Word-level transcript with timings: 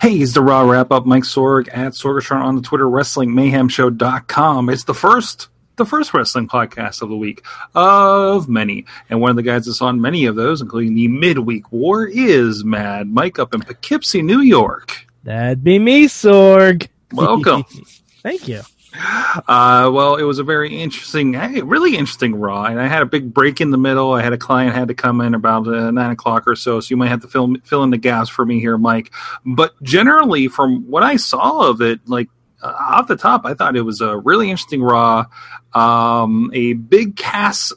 Hey, 0.00 0.14
it's 0.14 0.32
the 0.32 0.40
Raw 0.40 0.62
Wrap 0.62 0.92
Up. 0.92 1.04
Mike 1.04 1.24
Sorg 1.24 1.68
at 1.74 1.92
Sorgatron 1.92 2.40
on 2.40 2.56
the 2.56 2.62
Twitter, 2.62 2.86
WrestlingMayhemShow.com. 2.86 4.70
It's 4.70 4.84
the 4.84 4.94
first, 4.94 5.48
the 5.76 5.84
first 5.84 6.14
wrestling 6.14 6.48
podcast 6.48 7.02
of 7.02 7.10
the 7.10 7.16
week 7.16 7.44
of 7.74 8.48
many. 8.48 8.86
And 9.10 9.20
one 9.20 9.28
of 9.28 9.36
the 9.36 9.42
guys 9.42 9.66
that's 9.66 9.82
on 9.82 10.00
many 10.00 10.24
of 10.24 10.36
those, 10.36 10.62
including 10.62 10.94
the 10.94 11.08
Midweek 11.08 11.70
War, 11.70 12.06
is 12.06 12.64
Mad 12.64 13.08
Mike 13.08 13.38
up 13.38 13.52
in 13.52 13.60
Poughkeepsie, 13.60 14.22
New 14.22 14.40
York. 14.40 15.06
That'd 15.24 15.62
be 15.62 15.78
me, 15.78 16.06
Sorg. 16.06 16.88
Welcome. 17.12 17.64
Thank 18.22 18.48
you. 18.48 18.62
Uh, 18.92 19.90
well, 19.92 20.16
it 20.16 20.24
was 20.24 20.38
a 20.38 20.42
very 20.42 20.76
interesting, 20.76 21.32
really 21.32 21.96
interesting 21.96 22.34
Raw, 22.34 22.64
and 22.64 22.80
I 22.80 22.88
had 22.88 23.02
a 23.02 23.06
big 23.06 23.32
break 23.32 23.60
in 23.60 23.70
the 23.70 23.78
middle. 23.78 24.12
I 24.12 24.22
had 24.22 24.32
a 24.32 24.38
client 24.38 24.74
had 24.74 24.88
to 24.88 24.94
come 24.94 25.20
in 25.20 25.34
about 25.34 25.68
uh, 25.68 25.90
nine 25.90 26.10
o'clock 26.10 26.48
or 26.48 26.56
so, 26.56 26.80
so 26.80 26.88
you 26.90 26.96
might 26.96 27.08
have 27.08 27.22
to 27.22 27.28
fill 27.28 27.54
fill 27.62 27.84
in 27.84 27.90
the 27.90 27.98
gaps 27.98 28.28
for 28.28 28.44
me 28.44 28.58
here, 28.58 28.76
Mike. 28.76 29.12
But 29.46 29.80
generally, 29.82 30.48
from 30.48 30.90
what 30.90 31.02
I 31.02 31.16
saw 31.16 31.70
of 31.70 31.80
it, 31.80 32.00
like 32.08 32.28
uh, 32.62 32.74
off 32.78 33.06
the 33.06 33.16
top, 33.16 33.42
I 33.44 33.54
thought 33.54 33.76
it 33.76 33.82
was 33.82 34.00
a 34.00 34.16
really 34.18 34.50
interesting 34.50 34.82
Raw, 34.82 35.26
um, 35.72 36.50
a 36.52 36.72
big 36.72 37.16
Cass 37.16 37.72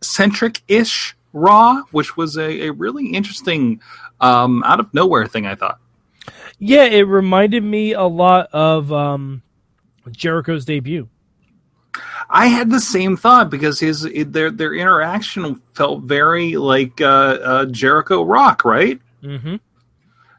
centric 0.00 0.62
ish 0.68 1.16
Raw, 1.32 1.82
which 1.90 2.16
was 2.16 2.36
a, 2.36 2.68
a 2.68 2.70
really 2.70 3.08
interesting 3.08 3.80
um, 4.20 4.62
out 4.64 4.78
of 4.78 4.94
nowhere 4.94 5.26
thing. 5.26 5.46
I 5.46 5.56
thought. 5.56 5.80
Yeah, 6.60 6.84
it 6.84 7.02
reminded 7.02 7.62
me 7.62 7.92
a 7.92 8.04
lot 8.04 8.48
of 8.52 8.92
um, 8.92 9.42
Jericho's 10.12 10.64
debut. 10.64 11.08
I 12.30 12.46
had 12.46 12.70
the 12.70 12.80
same 12.80 13.16
thought 13.16 13.50
because 13.50 13.80
his 13.80 14.02
their 14.02 14.50
their 14.50 14.74
interaction 14.74 15.62
felt 15.72 16.02
very 16.02 16.56
like 16.56 17.00
uh, 17.00 17.38
uh, 17.42 17.66
Jericho 17.66 18.22
Rock, 18.24 18.64
right? 18.64 19.00
Mm-hmm. 19.22 19.56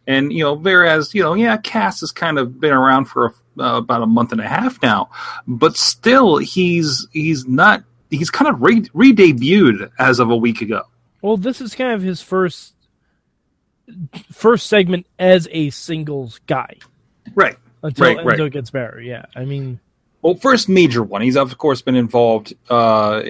And 0.06 0.34
you 0.34 0.44
know, 0.44 0.54
whereas 0.54 1.14
you 1.14 1.24
know, 1.24 1.34
yeah, 1.34 1.58
Cass 1.58 2.02
has 2.02 2.12
kind 2.12 2.38
of 2.38 2.60
been 2.60 2.74
around 2.74 3.06
for 3.06 3.28
a, 3.28 3.62
uh, 3.62 3.78
about 3.78 4.04
a 4.04 4.08
month 4.08 4.32
and 4.32 4.42
a 4.42 4.48
half 4.48 4.82
now, 4.82 5.10
but 5.48 5.78
still, 5.78 6.38
he's 6.38 7.08
he's 7.12 7.48
not 7.48 7.84
he's 8.10 8.30
kind 8.30 8.50
of 8.50 8.62
re 8.62 8.82
debuted 8.82 9.92
as 10.00 10.20
of 10.20 10.30
a 10.30 10.38
week 10.38 10.62
ago. 10.62 10.84
Well, 11.22 11.38
this 11.38 11.60
is 11.60 11.76
kind 11.76 11.94
of 11.94 12.02
his 12.02 12.22
first 12.22 12.74
first 14.32 14.68
segment 14.68 15.08
as 15.18 15.48
a 15.52 15.72
singles 15.72 16.40
guy, 16.46 16.76
right? 17.34 17.58
Until 17.84 18.06
right, 18.06 18.18
Enzo 18.18 18.40
right. 18.40 18.52
gets 18.52 18.72
better. 18.72 19.00
Yeah, 19.02 19.26
I 19.36 19.46
mean, 19.46 19.80
Well, 20.22 20.36
first 20.36 20.68
major 20.68 21.02
one. 21.02 21.22
He's 21.22 21.38
of 21.38 21.58
course 21.58 21.82
been 21.82 21.96
involved 21.96 22.54
uh, 22.70 23.22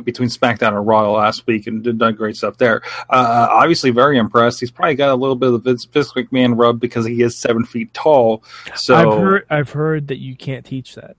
between 0.00 0.28
SmackDown 0.28 0.76
and 0.76 0.84
Raw 0.86 1.12
last 1.12 1.46
week 1.46 1.66
and 1.68 1.84
did 1.84 1.98
done 1.98 2.14
great 2.16 2.36
stuff 2.36 2.58
there. 2.58 2.82
Uh, 3.08 3.46
obviously, 3.50 3.90
very 3.90 4.18
impressed. 4.18 4.58
He's 4.58 4.70
probably 4.72 4.96
got 4.96 5.10
a 5.10 5.14
little 5.14 5.36
bit 5.36 5.52
of 5.52 5.62
the 5.62 5.70
Vince, 5.70 5.84
Vince 5.84 6.12
McMahon 6.14 6.58
rub 6.58 6.80
because 6.80 7.06
he 7.06 7.22
is 7.22 7.36
seven 7.36 7.64
feet 7.64 7.94
tall. 7.94 8.42
So 8.74 8.94
I've 8.96 9.18
heard 9.20 9.46
I've 9.50 9.70
heard 9.70 10.08
that 10.08 10.18
you 10.18 10.34
can't 10.36 10.64
teach 10.66 10.96
that. 10.96 11.16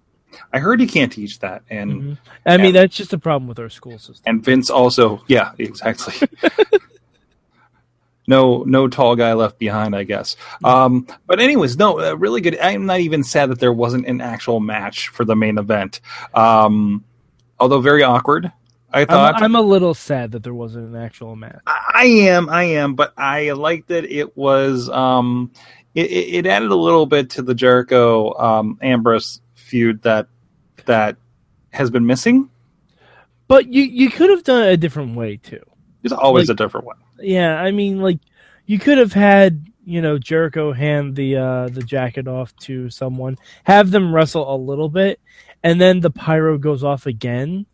I 0.52 0.58
heard 0.60 0.80
he 0.80 0.88
can't 0.88 1.12
teach 1.12 1.40
that, 1.40 1.62
and 1.70 1.92
Mhm. 2.02 2.18
I 2.46 2.58
mean, 2.58 2.74
that's 2.74 2.96
just 2.96 3.14
a 3.14 3.20
problem 3.20 3.48
with 3.48 3.60
our 3.60 3.70
school 3.70 4.00
system. 4.00 4.24
and 4.26 4.44
Vince 4.44 4.70
also, 4.72 5.24
yeah, 5.28 5.52
exactly. 5.60 6.28
no, 8.28 8.64
no 8.64 8.88
tall 8.88 9.16
guy 9.16 9.34
left 9.34 9.58
behind, 9.60 9.96
I 9.96 10.04
guess. 10.04 10.36
Um, 10.64 11.08
but 11.28 11.40
anyways, 11.40 11.78
no, 11.78 12.00
uh, 12.00 12.14
really 12.16 12.42
good. 12.42 12.58
I'm 12.60 12.86
not 12.86 13.00
even 13.02 13.24
sad 13.24 13.50
that 13.50 13.60
there 13.60 13.74
wasn't 13.74 14.08
an 14.08 14.22
actual 14.22 14.60
match 14.60 15.10
for 15.10 15.26
the 15.26 15.36
main 15.36 15.58
event. 15.58 16.00
Um, 16.34 17.04
although 17.60 17.82
very 17.82 18.04
awkward, 18.04 18.52
I 18.92 19.06
thought. 19.06 19.36
I'm, 19.38 19.44
I'm 19.44 19.56
a 19.56 19.62
little 19.62 19.94
sad 19.94 20.32
that 20.32 20.44
there 20.44 20.54
wasn't 20.54 20.94
an 20.94 21.02
actual 21.02 21.36
match. 21.36 21.62
I 21.68 22.06
am, 22.06 22.50
I 22.50 22.64
am, 22.64 22.96
but 22.96 23.14
I 23.18 23.52
like 23.52 23.88
that 23.88 24.06
it 24.06 24.38
was. 24.38 24.90
Um, 24.90 25.52
it, 25.96 26.06
it 26.12 26.36
it 26.36 26.48
added 26.48 26.72
a 26.72 26.76
little 26.76 27.06
bit 27.06 27.32
to 27.32 27.42
the 27.42 27.54
Jericho 27.56 28.34
um, 28.40 28.80
Ambrose 28.82 29.42
feud 29.54 30.02
that 30.04 30.28
that 30.86 31.18
has 31.72 31.90
been 31.90 32.06
missing. 32.06 32.50
But 33.48 33.68
you 33.68 33.84
you 33.84 34.10
could 34.10 34.30
have 34.30 34.44
done 34.44 34.64
it 34.64 34.74
a 34.74 34.78
different 34.78 35.16
way 35.16 35.38
too. 35.38 35.62
There's 36.02 36.14
always 36.14 36.50
Like- 36.50 36.56
a 36.56 36.58
different 36.64 36.86
one. 36.88 36.98
Yeah, 37.20 37.56
I 37.56 37.72
mean, 37.72 38.00
like 38.00 38.20
you 38.66 38.80
could 38.80 38.98
have 38.98 39.14
had 39.14 39.66
you 39.86 40.02
know 40.02 40.18
Jericho 40.18 40.74
hand 40.74 41.16
the 41.16 41.38
uh, 41.38 41.68
the 41.70 41.84
jacket 41.84 42.28
off 42.28 42.56
to 42.58 42.90
someone, 42.90 43.38
have 43.64 43.92
them 43.92 44.14
wrestle 44.14 44.54
a 44.54 44.58
little 44.58 44.90
bit, 44.90 45.20
and 45.64 45.80
then 45.80 46.00
the 46.00 46.12
pyro 46.12 46.58
goes 46.58 46.84
off 46.84 47.06
again, 47.06 47.66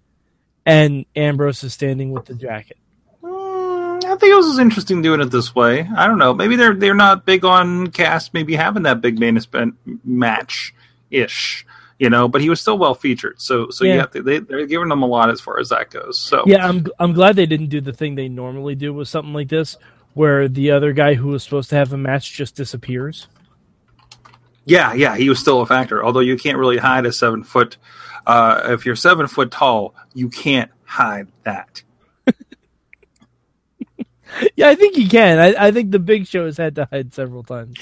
and 0.65 1.05
Ambrose 1.15 1.63
is 1.63 1.73
standing 1.73 2.11
with 2.11 2.25
the 2.25 2.35
jacket. 2.35 2.77
Mm, 3.23 4.03
I 4.03 4.15
think 4.15 4.31
it 4.31 4.35
was 4.35 4.59
interesting 4.59 5.01
doing 5.01 5.21
it 5.21 5.31
this 5.31 5.53
way. 5.55 5.87
I 5.95 6.07
don't 6.07 6.19
know. 6.19 6.33
Maybe 6.33 6.55
they're 6.55 6.75
they're 6.75 6.95
not 6.95 7.25
big 7.25 7.45
on 7.45 7.87
Cass. 7.87 8.33
Maybe 8.33 8.55
having 8.55 8.83
that 8.83 9.01
big 9.01 9.19
main 9.19 9.37
event 9.37 9.75
match 10.03 10.73
ish. 11.11 11.65
You 11.99 12.09
know, 12.09 12.27
but 12.29 12.39
he 12.41 12.49
was 12.49 12.59
still 12.61 12.77
well 12.77 12.95
featured. 12.95 13.39
So 13.41 13.69
so 13.69 13.83
Yeah. 13.85 14.05
to, 14.07 14.21
they 14.23 14.39
they're 14.39 14.65
giving 14.65 14.87
them 14.89 15.03
a 15.03 15.05
lot 15.05 15.29
as 15.29 15.41
far 15.41 15.59
as 15.59 15.69
that 15.69 15.91
goes. 15.91 16.17
So 16.17 16.43
Yeah, 16.47 16.65
I'm 16.65 16.85
I'm 16.97 17.13
glad 17.13 17.35
they 17.35 17.45
didn't 17.45 17.67
do 17.67 17.81
the 17.81 17.93
thing 17.93 18.15
they 18.15 18.29
normally 18.29 18.75
do 18.75 18.93
with 18.93 19.07
something 19.09 19.33
like 19.33 19.49
this, 19.49 19.75
where 20.13 20.47
the 20.47 20.71
other 20.71 20.93
guy 20.93 21.13
who 21.15 21.27
was 21.27 21.43
supposed 21.43 21.69
to 21.71 21.75
have 21.75 21.91
a 21.93 21.97
match 21.97 22.31
just 22.33 22.55
disappears. 22.55 23.27
Yeah, 24.65 24.93
yeah, 24.93 25.15
he 25.17 25.29
was 25.29 25.39
still 25.39 25.61
a 25.61 25.65
factor. 25.65 26.03
Although 26.03 26.19
you 26.21 26.37
can't 26.37 26.57
really 26.57 26.77
hide 26.77 27.05
a 27.05 27.11
seven 27.11 27.43
foot. 27.43 27.77
Uh, 28.25 28.61
if 28.73 28.85
you're 28.85 28.95
seven 28.95 29.27
foot 29.27 29.51
tall, 29.51 29.95
you 30.13 30.29
can't 30.29 30.71
hide 30.85 31.27
that. 31.43 31.83
Yeah, 34.55 34.69
I 34.69 34.75
think 34.75 34.95
you 34.95 35.09
can. 35.09 35.39
I, 35.39 35.67
I 35.67 35.71
think 35.71 35.89
the 35.91 35.97
Big 35.99 36.27
Show 36.27 36.45
has 36.45 36.55
had 36.55 36.75
to 36.75 36.87
hide 36.91 37.13
several 37.15 37.43
times. 37.43 37.77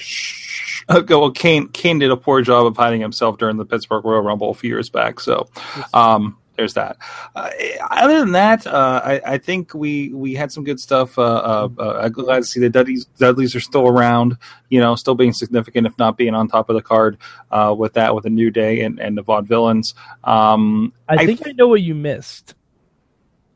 Okay, 0.98 1.16
well, 1.16 1.31
Kane 1.31 1.68
Kane 1.70 2.00
did 2.00 2.12
a 2.12 2.18
poor 2.18 2.42
job 2.42 2.66
of 2.66 2.78
hiding 2.78 3.02
himself 3.02 3.38
during 3.38 3.58
the 3.58 3.66
Pittsburgh 3.66 4.06
Royal 4.06 4.22
Rumble 4.22 4.52
a 4.52 4.53
few 4.53 4.70
years 4.70 4.90
back. 4.90 5.20
So, 5.20 5.50
um, 5.94 6.38
there's 6.56 6.74
that. 6.75 6.98
Uh, 7.36 7.50
other 7.92 8.20
than 8.22 8.31
that, 8.31 8.66
uh, 8.66 9.02
I, 9.03 9.22
I 9.34 9.38
think 9.38 9.74
we 9.74 10.09
we 10.14 10.34
had 10.34 10.52
some 10.52 10.64
good 10.64 10.80
stuff. 10.80 11.20
Uh, 11.20 11.22
uh, 11.22 11.70
uh, 11.78 12.00
I'm 12.03 12.12
glad 12.14 12.40
to 12.40 12.46
see 12.46 12.59
the 12.62 12.70
Dudleys, 12.70 13.06
Dudleys 13.20 13.53
are 13.53 13.59
still 13.59 13.88
around. 13.88 14.38
You 14.70 14.80
know, 14.80 14.96
still 14.96 15.14
being 15.14 15.34
significant, 15.34 15.86
if 15.88 15.97
not 16.00 16.16
being 16.18 16.34
on 16.34 16.47
top 16.47 16.70
of 16.70 16.76
the 16.76 16.81
card 16.81 17.18
uh, 17.52 17.76
with 17.78 17.94
that, 17.94 18.16
with 18.16 18.26
a 18.26 18.30
New 18.30 18.50
Day 18.50 18.81
and, 18.81 18.97
and 19.00 19.18
the 19.18 19.24
Vaudevillains. 19.24 19.94
Um, 20.24 20.94
I 21.09 21.16
I- 21.16 21.26
think 21.26 21.46
I 21.46 21.52
know 21.52 21.68
what 21.68 21.81
you 21.81 21.96
missed. 21.96 22.56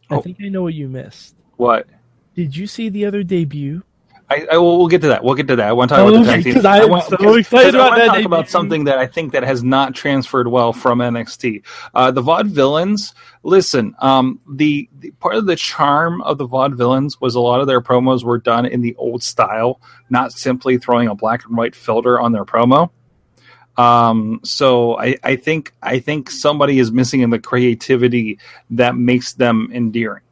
I 0.10 0.16
Oh. 0.16 0.22
think 0.22 0.38
I 0.44 0.50
know 0.50 0.64
what 0.64 0.74
you 0.74 0.90
missed. 0.90 1.36
what? 1.56 1.88
Did 2.36 2.56
you 2.58 2.68
see 2.68 2.90
the 2.90 3.06
other 3.06 3.24
debut? 3.24 3.84
I, 4.32 4.48
I 4.54 4.58
will 4.58 4.78
we'll 4.78 4.88
get 4.88 5.02
to 5.02 5.10
that. 5.10 5.26
We'll 5.26 5.36
get 5.36 5.50
to 5.50 5.58
that. 5.58 5.68
I 5.68 5.74
want 5.74 5.90
to 5.90 5.96
talk 5.96 6.06
oh, 6.06 6.08
about 6.08 6.26
the 6.26 6.32
tag 6.32 6.44
team. 6.44 6.66
I'm 6.66 6.90
want- 6.90 7.04
so 7.04 7.36
excited 7.36 7.74
because 7.74 7.76
I 7.76 7.88
about 7.88 7.98
that 7.98 8.08
talk 8.08 8.26
about 8.26 8.50
something 8.50 8.86
that 8.86 8.98
I 8.98 9.06
think 9.06 9.34
that 9.34 9.44
has 9.44 9.62
not 9.62 9.94
transferred 9.94 10.48
well 10.48 10.72
from 10.72 11.00
NXT. 11.00 11.64
Uh, 11.94 12.12
the 12.12 12.22
Vaudevillains. 12.22 13.14
Listen, 13.44 13.94
um, 14.00 14.40
the, 14.48 14.88
the 15.00 15.12
part 15.12 15.36
of 15.36 15.48
the 15.48 15.56
charm 15.56 16.22
of 16.22 16.38
the 16.38 16.48
Vaudevillains 16.48 17.20
was 17.20 17.36
a 17.36 17.40
lot 17.42 17.60
of 17.60 17.68
their 17.68 17.82
promos 17.82 18.24
were 18.24 18.38
done 18.38 18.66
in 18.66 18.82
the 18.82 18.96
old 18.96 19.22
style, 19.22 19.82
not 20.10 20.32
simply 20.32 20.78
throwing 20.78 21.10
a 21.10 21.16
black 21.16 21.44
and 21.46 21.58
white 21.58 21.76
filter 21.76 22.20
on 22.20 22.32
their 22.32 22.46
promo. 22.46 22.90
Um, 23.78 24.40
so 24.44 24.98
I, 24.98 25.18
I 25.24 25.36
think 25.36 25.74
I 25.82 26.00
think 26.00 26.30
somebody 26.30 26.80
is 26.80 26.92
missing 26.92 27.22
in 27.22 27.32
the 27.32 27.40
creativity 27.40 28.40
that 28.70 28.96
makes 28.96 29.34
them 29.34 29.70
endearing. 29.74 30.24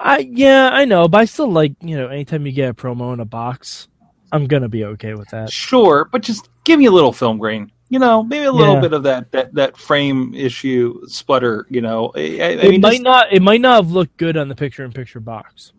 I 0.00 0.18
yeah, 0.30 0.70
I 0.72 0.84
know, 0.84 1.08
but 1.08 1.18
I 1.18 1.24
still 1.24 1.50
like 1.50 1.74
you 1.80 1.96
know 1.96 2.08
anytime 2.08 2.46
you 2.46 2.52
get 2.52 2.70
a 2.70 2.74
promo 2.74 3.12
in 3.12 3.20
a 3.20 3.24
box, 3.24 3.88
I'm 4.32 4.46
gonna 4.46 4.68
be 4.68 4.84
okay 4.84 5.14
with 5.14 5.28
that. 5.30 5.50
Sure, 5.50 6.08
but 6.10 6.22
just 6.22 6.48
give 6.64 6.78
me 6.78 6.86
a 6.86 6.90
little 6.90 7.12
film 7.12 7.38
grain. 7.38 7.72
You 7.90 7.98
know, 7.98 8.22
maybe 8.22 8.44
a 8.44 8.52
little 8.52 8.74
Yeah. 8.74 8.80
bit 8.80 8.92
of 8.92 9.02
that 9.04 9.32
that 9.32 9.54
that 9.54 9.76
frame 9.76 10.34
issue 10.34 11.00
sputter. 11.06 11.66
You 11.70 11.80
know, 11.80 12.12
I- 12.14 12.18
I 12.20 12.22
it 12.22 12.70
mean, 12.70 12.80
might 12.80 12.90
just- 12.92 13.02
not 13.02 13.32
it 13.32 13.42
might 13.42 13.60
not 13.60 13.76
have 13.84 13.90
looked 13.90 14.16
good 14.18 14.36
on 14.36 14.48
the 14.48 14.54
picture 14.54 14.84
in 14.84 14.92
picture 14.92 15.20
box. 15.20 15.72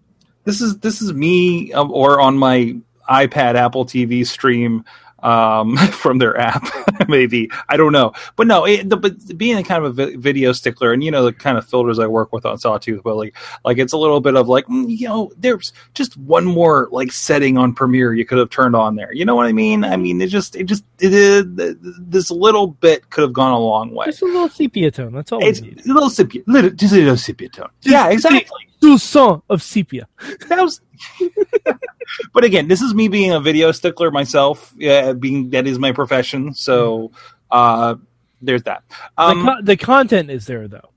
this 0.45 0.61
is 0.61 0.79
this 0.79 1.01
is 1.01 1.13
me 1.13 1.71
um, 1.73 1.91
or 1.91 2.19
on 2.19 2.35
my 2.37 2.75
iPad 3.09 3.55
Apple 3.55 3.85
TV 3.85 4.25
stream 4.25 4.83
um, 5.23 5.77
from 5.91 6.17
their 6.17 6.37
app. 6.37 6.65
maybe 7.07 7.49
I 7.67 7.77
don't 7.77 7.91
know, 7.91 8.13
but 8.35 8.47
no. 8.47 8.65
It, 8.65 8.89
the, 8.89 8.97
but 8.97 9.37
being 9.37 9.57
a 9.57 9.63
kind 9.63 9.83
of 9.83 9.97
a 9.97 10.05
vi- 10.05 10.15
video 10.17 10.51
stickler, 10.51 10.93
and 10.93 11.03
you 11.03 11.11
know 11.11 11.25
the 11.25 11.33
kind 11.33 11.57
of 11.57 11.67
filters 11.67 11.99
I 11.99 12.07
work 12.07 12.33
with 12.33 12.45
on 12.45 12.57
Sawtooth, 12.57 13.03
but 13.03 13.15
like 13.15 13.35
like 13.65 13.77
it's 13.77 13.93
a 13.93 13.97
little 13.97 14.21
bit 14.21 14.35
of 14.35 14.47
like 14.47 14.65
mm, 14.65 14.85
you 14.87 15.07
know 15.07 15.31
there's 15.37 15.73
just 15.93 16.17
one 16.17 16.45
more 16.45 16.87
like 16.91 17.11
setting 17.11 17.57
on 17.57 17.73
Premiere 17.73 18.13
you 18.13 18.25
could 18.25 18.37
have 18.37 18.49
turned 18.49 18.75
on 18.75 18.95
there. 18.95 19.13
You 19.13 19.25
know 19.25 19.35
what 19.35 19.45
I 19.45 19.51
mean? 19.51 19.83
I 19.83 19.97
mean 19.97 20.21
it 20.21 20.27
just 20.27 20.55
it 20.55 20.65
just 20.65 20.83
it, 20.99 21.13
it, 21.13 21.77
this 22.11 22.31
little 22.31 22.67
bit 22.67 23.09
could 23.09 23.21
have 23.21 23.33
gone 23.33 23.51
a 23.51 23.59
long 23.59 23.93
way. 23.93 24.07
Just 24.07 24.21
a 24.21 24.25
little 24.25 24.49
sepia 24.49 24.91
tone. 24.91 25.13
That's 25.13 25.31
all 25.31 25.43
It's 25.43 25.61
a 25.61 25.93
little 25.93 26.09
sepia, 26.09 26.43
little, 26.47 26.71
just 26.71 26.93
a 26.93 26.97
little 26.97 27.17
sepia 27.17 27.49
tone. 27.49 27.69
Yeah, 27.81 28.09
exactly. 28.09 28.67
Du 28.79 28.97
son 28.97 29.41
of 29.49 29.61
sepia. 29.61 30.07
That 30.47 30.61
was. 30.61 30.81
but 32.33 32.43
again, 32.43 32.67
this 32.67 32.81
is 32.81 32.93
me 32.93 33.07
being 33.07 33.31
a 33.31 33.39
video 33.39 33.71
stickler 33.71 34.11
myself. 34.11 34.73
Yeah, 34.77 35.13
being 35.13 35.49
that 35.51 35.67
is 35.67 35.79
my 35.79 35.91
profession. 35.91 36.53
So, 36.53 37.11
uh, 37.51 37.95
there's 38.41 38.63
that. 38.63 38.83
Um, 39.17 39.45
the, 39.45 39.61
the 39.63 39.77
content 39.77 40.29
is 40.29 40.45
there 40.45 40.67
though. 40.67 40.89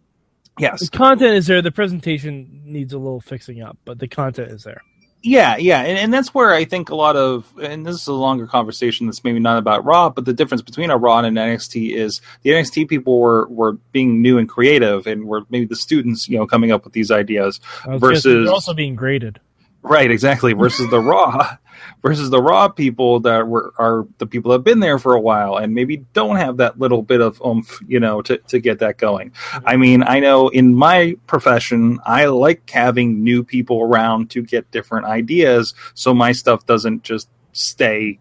yes, 0.59 0.81
The 0.81 0.97
content 0.97 1.35
is 1.35 1.47
there. 1.47 1.63
The 1.63 1.73
presentation 1.73 2.63
needs 2.65 2.93
a 2.93 2.99
little 2.99 3.21
fixing 3.21 3.63
up, 3.63 3.79
but 3.85 3.99
the 3.99 4.09
content 4.09 4.51
is 4.51 4.65
there. 4.65 4.83
Yeah, 5.25 5.57
yeah, 5.57 5.83
and, 5.83 5.99
and 5.99 6.13
that's 6.13 6.35
where 6.35 6.53
I 6.53 6.65
think 6.65 6.91
a 6.91 6.97
lot 6.97 7.15
of, 7.15 7.47
and 7.63 7.87
this 7.87 7.95
is 7.95 8.09
a 8.09 8.13
longer 8.13 8.49
conversation 8.49 9.07
that's 9.07 9.23
maybe 9.23 9.39
not 9.39 9.57
about 9.57 9.85
Raw, 9.85 10.11
but 10.11 10.25
the 10.25 10.33
difference 10.33 10.63
between 10.63 10.91
a 10.91 10.97
Raw 10.97 11.19
and 11.19 11.27
an 11.27 11.35
NXT 11.37 11.95
is 11.95 12.21
the 12.43 12.51
NXT 12.51 12.89
people 12.89 13.21
were 13.21 13.47
were 13.49 13.75
being 13.93 14.21
new 14.21 14.39
and 14.39 14.49
creative, 14.49 15.07
and 15.07 15.27
were 15.27 15.43
maybe 15.49 15.65
the 15.65 15.77
students, 15.77 16.29
you 16.29 16.39
know, 16.39 16.47
coming 16.47 16.73
up 16.73 16.83
with 16.83 16.93
these 16.93 17.13
ideas 17.13 17.61
versus 17.87 18.49
also 18.49 18.75
being 18.75 18.97
graded. 18.97 19.39
Right, 19.83 20.11
exactly. 20.11 20.53
Versus 20.53 20.89
the 20.91 21.01
raw, 21.01 21.57
versus 22.03 22.31
the 22.31 22.41
raw 22.41 22.69
people 22.69 23.21
that 23.21 23.49
were 23.49 23.75
are 23.79 24.07
the 24.19 24.27
people 24.27 24.51
that 24.51 24.59
have 24.59 24.65
been 24.65 24.81
there 24.81 24.99
for 24.99 25.15
a 25.15 25.21
while 25.21 25.57
and 25.57 25.75
maybe 25.75 25.99
don't 26.13 26.37
have 26.37 26.59
that 26.59 26.79
little 26.79 27.03
bit 27.03 27.21
of 27.21 27.43
oomph, 27.45 27.81
you 27.89 27.99
know, 27.99 28.23
to 28.23 28.39
to 28.39 28.61
get 28.61 28.79
that 28.79 28.99
going. 28.99 29.33
I 29.65 29.77
mean, 29.77 30.05
I 30.05 30.21
know 30.21 30.49
in 30.49 30.75
my 30.75 31.17
profession, 31.27 31.99
I 32.05 32.27
like 32.27 32.71
having 32.71 33.25
new 33.25 33.43
people 33.43 33.81
around 33.81 34.31
to 34.31 34.43
get 34.43 34.71
different 34.71 35.07
ideas, 35.07 35.75
so 35.95 36.15
my 36.15 36.31
stuff 36.31 36.65
doesn't 36.65 37.03
just 37.03 37.29
stay 37.53 38.21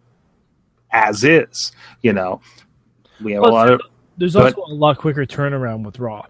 as 0.91 1.23
is. 1.23 1.71
You 2.01 2.13
know, 2.13 2.41
we 3.21 3.33
have 3.33 3.43
well, 3.43 3.51
a 3.51 3.53
lot 3.53 3.69
of. 3.71 3.81
There's 4.17 4.35
also 4.35 4.63
a 4.67 4.73
lot 4.73 4.97
quicker 4.97 5.25
turnaround 5.25 5.83
with 5.83 5.99
Raw. 5.99 6.25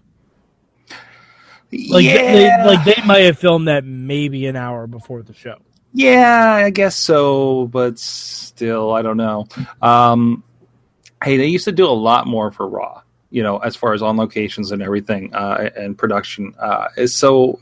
Like, 1.72 2.04
yeah. 2.04 2.32
they, 2.32 2.66
like 2.66 2.84
they 2.84 3.02
might 3.04 3.20
have 3.20 3.38
filmed 3.38 3.68
that 3.68 3.84
maybe 3.84 4.46
an 4.46 4.56
hour 4.56 4.86
before 4.86 5.22
the 5.22 5.32
show. 5.32 5.56
Yeah, 5.94 6.52
I 6.52 6.70
guess 6.70 6.96
so, 6.96 7.66
but 7.66 7.98
still, 7.98 8.92
I 8.92 9.02
don't 9.02 9.16
know. 9.16 9.46
Um, 9.80 10.42
hey, 11.22 11.36
they 11.36 11.46
used 11.46 11.66
to 11.66 11.72
do 11.72 11.86
a 11.86 11.88
lot 11.88 12.26
more 12.26 12.50
for 12.50 12.66
Raw, 12.66 13.02
you 13.30 13.42
know, 13.42 13.58
as 13.58 13.76
far 13.76 13.92
as 13.92 14.02
on 14.02 14.16
locations 14.16 14.72
and 14.72 14.82
everything 14.82 15.34
uh, 15.34 15.70
and 15.76 15.96
production. 15.96 16.54
Uh, 16.58 16.88
so 17.06 17.58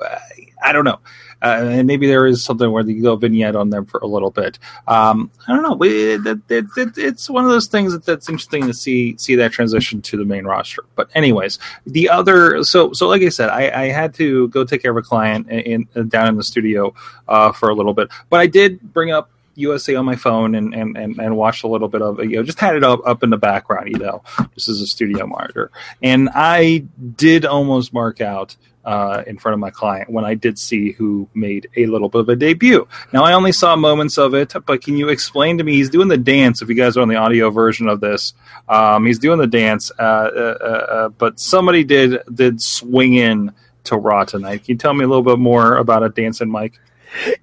I 0.62 0.72
don't 0.72 0.84
know 0.84 1.00
uh, 1.42 1.68
and 1.70 1.86
maybe 1.86 2.06
there 2.06 2.26
is 2.26 2.44
something 2.44 2.70
where 2.70 2.86
you 2.86 3.02
go 3.02 3.16
vignette 3.16 3.56
on 3.56 3.70
them 3.70 3.86
for 3.86 3.98
a 4.00 4.06
little 4.06 4.30
bit. 4.30 4.58
Um, 4.86 5.30
I 5.48 5.54
don't 5.54 5.62
know. 5.62 5.78
It, 5.82 6.26
it, 6.26 6.66
it, 6.76 6.98
it's 6.98 7.30
one 7.30 7.44
of 7.44 7.50
those 7.50 7.66
things 7.66 7.92
that, 7.92 8.04
that's 8.04 8.28
interesting 8.28 8.66
to 8.66 8.74
see 8.74 9.16
see 9.16 9.36
that 9.36 9.52
transition 9.52 10.02
to 10.02 10.16
the 10.16 10.24
main 10.24 10.44
roster. 10.44 10.84
But 10.96 11.10
anyways, 11.14 11.58
the 11.86 12.10
other 12.10 12.62
so 12.64 12.92
so 12.92 13.08
like 13.08 13.22
I 13.22 13.30
said, 13.30 13.48
I, 13.48 13.84
I 13.84 13.86
had 13.86 14.14
to 14.14 14.48
go 14.48 14.64
take 14.64 14.82
care 14.82 14.90
of 14.90 14.96
a 14.96 15.02
client 15.02 15.48
in, 15.50 15.88
in 15.94 16.08
down 16.08 16.28
in 16.28 16.36
the 16.36 16.44
studio 16.44 16.94
uh, 17.28 17.52
for 17.52 17.70
a 17.70 17.74
little 17.74 17.94
bit, 17.94 18.08
but 18.28 18.40
I 18.40 18.46
did 18.46 18.80
bring 18.92 19.10
up 19.10 19.30
USA 19.56 19.94
on 19.96 20.04
my 20.04 20.16
phone 20.16 20.54
and, 20.54 20.74
and, 20.74 20.96
and, 20.96 21.18
and 21.18 21.36
watched 21.36 21.64
a 21.64 21.68
little 21.68 21.88
bit 21.88 22.00
of 22.00 22.18
you 22.20 22.36
know, 22.36 22.42
just 22.42 22.60
had 22.60 22.76
it 22.76 22.84
up, 22.84 23.00
up 23.04 23.22
in 23.22 23.30
the 23.30 23.36
background, 23.36 23.88
you 23.88 23.98
know, 23.98 24.22
this 24.54 24.68
is 24.68 24.80
a 24.80 24.86
studio 24.86 25.26
monitor. 25.26 25.70
And 26.02 26.30
I 26.32 26.84
did 27.16 27.44
almost 27.44 27.92
mark 27.92 28.20
out 28.20 28.56
uh, 28.84 29.22
in 29.26 29.38
front 29.38 29.54
of 29.54 29.60
my 29.60 29.70
client 29.70 30.10
when 30.10 30.24
I 30.24 30.34
did 30.34 30.58
see 30.58 30.92
who 30.92 31.28
made 31.34 31.68
a 31.76 31.86
little 31.86 32.08
bit 32.08 32.22
of 32.22 32.28
a 32.28 32.36
debut. 32.36 32.86
Now, 33.12 33.24
I 33.24 33.32
only 33.34 33.52
saw 33.52 33.76
moments 33.76 34.18
of 34.18 34.34
it, 34.34 34.54
but 34.66 34.82
can 34.82 34.96
you 34.96 35.08
explain 35.08 35.58
to 35.58 35.64
me? 35.64 35.74
He's 35.74 35.90
doing 35.90 36.08
the 36.08 36.16
dance. 36.16 36.62
If 36.62 36.68
you 36.68 36.74
guys 36.74 36.96
are 36.96 37.02
on 37.02 37.08
the 37.08 37.16
audio 37.16 37.50
version 37.50 37.88
of 37.88 38.00
this, 38.00 38.32
um, 38.68 39.06
he's 39.06 39.18
doing 39.18 39.38
the 39.38 39.46
dance. 39.46 39.90
Uh, 39.98 40.02
uh, 40.02 40.58
uh, 40.60 40.64
uh 40.64 41.08
but 41.10 41.38
somebody 41.40 41.84
did 41.84 42.20
did 42.32 42.62
swing 42.62 43.14
in 43.14 43.52
to 43.84 43.96
Raw 43.96 44.24
tonight. 44.24 44.64
Can 44.64 44.74
you 44.74 44.78
tell 44.78 44.94
me 44.94 45.04
a 45.04 45.08
little 45.08 45.22
bit 45.22 45.38
more 45.38 45.76
about 45.76 46.02
a 46.02 46.08
dancing 46.08 46.50
Mike? 46.50 46.78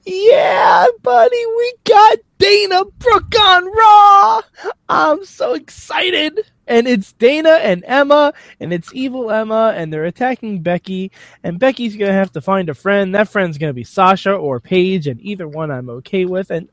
Yeah, 0.06 0.88
buddy, 1.02 1.46
we 1.46 1.74
got 1.84 2.18
Dana 2.38 2.86
Brooke 2.86 3.36
on 3.40 3.66
Raw. 3.66 4.42
I'm 4.88 5.26
so 5.26 5.54
excited 5.54 6.46
and 6.68 6.88
it's 6.88 7.14
Dana 7.14 7.60
and 7.62 7.84
Emma, 7.88 8.34
and 8.60 8.74
it's 8.74 8.94
evil 8.94 9.32
Emma, 9.32 9.74
and 9.76 9.92
they're 9.92 10.06
attacking 10.06 10.62
Becky, 10.62 11.12
and 11.44 11.60
Becky's 11.60 11.96
gonna 11.96 12.14
have 12.14 12.32
to 12.34 12.42
find 12.42 12.70
a 12.70 12.74
friend. 12.74 13.16
That 13.16 13.30
friend's 13.30 13.58
gonna 13.58 13.74
be 13.74 13.84
Sasha 13.84 14.34
or 14.34 14.60
Paige, 14.60 15.08
and 15.08 15.20
either 15.22 15.48
one 15.48 15.72
I'm 15.72 15.90
okay 15.90 16.26
with. 16.26 16.52
And 16.52 16.70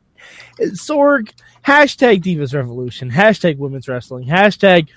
Sorg, 0.61 1.33
hashtag 1.67 2.23
Divas 2.23 2.55
Revolution, 2.55 3.11
hashtag 3.11 3.59
Women's 3.59 3.89
Wrestling, 3.89 4.27
hashtag 4.27 4.89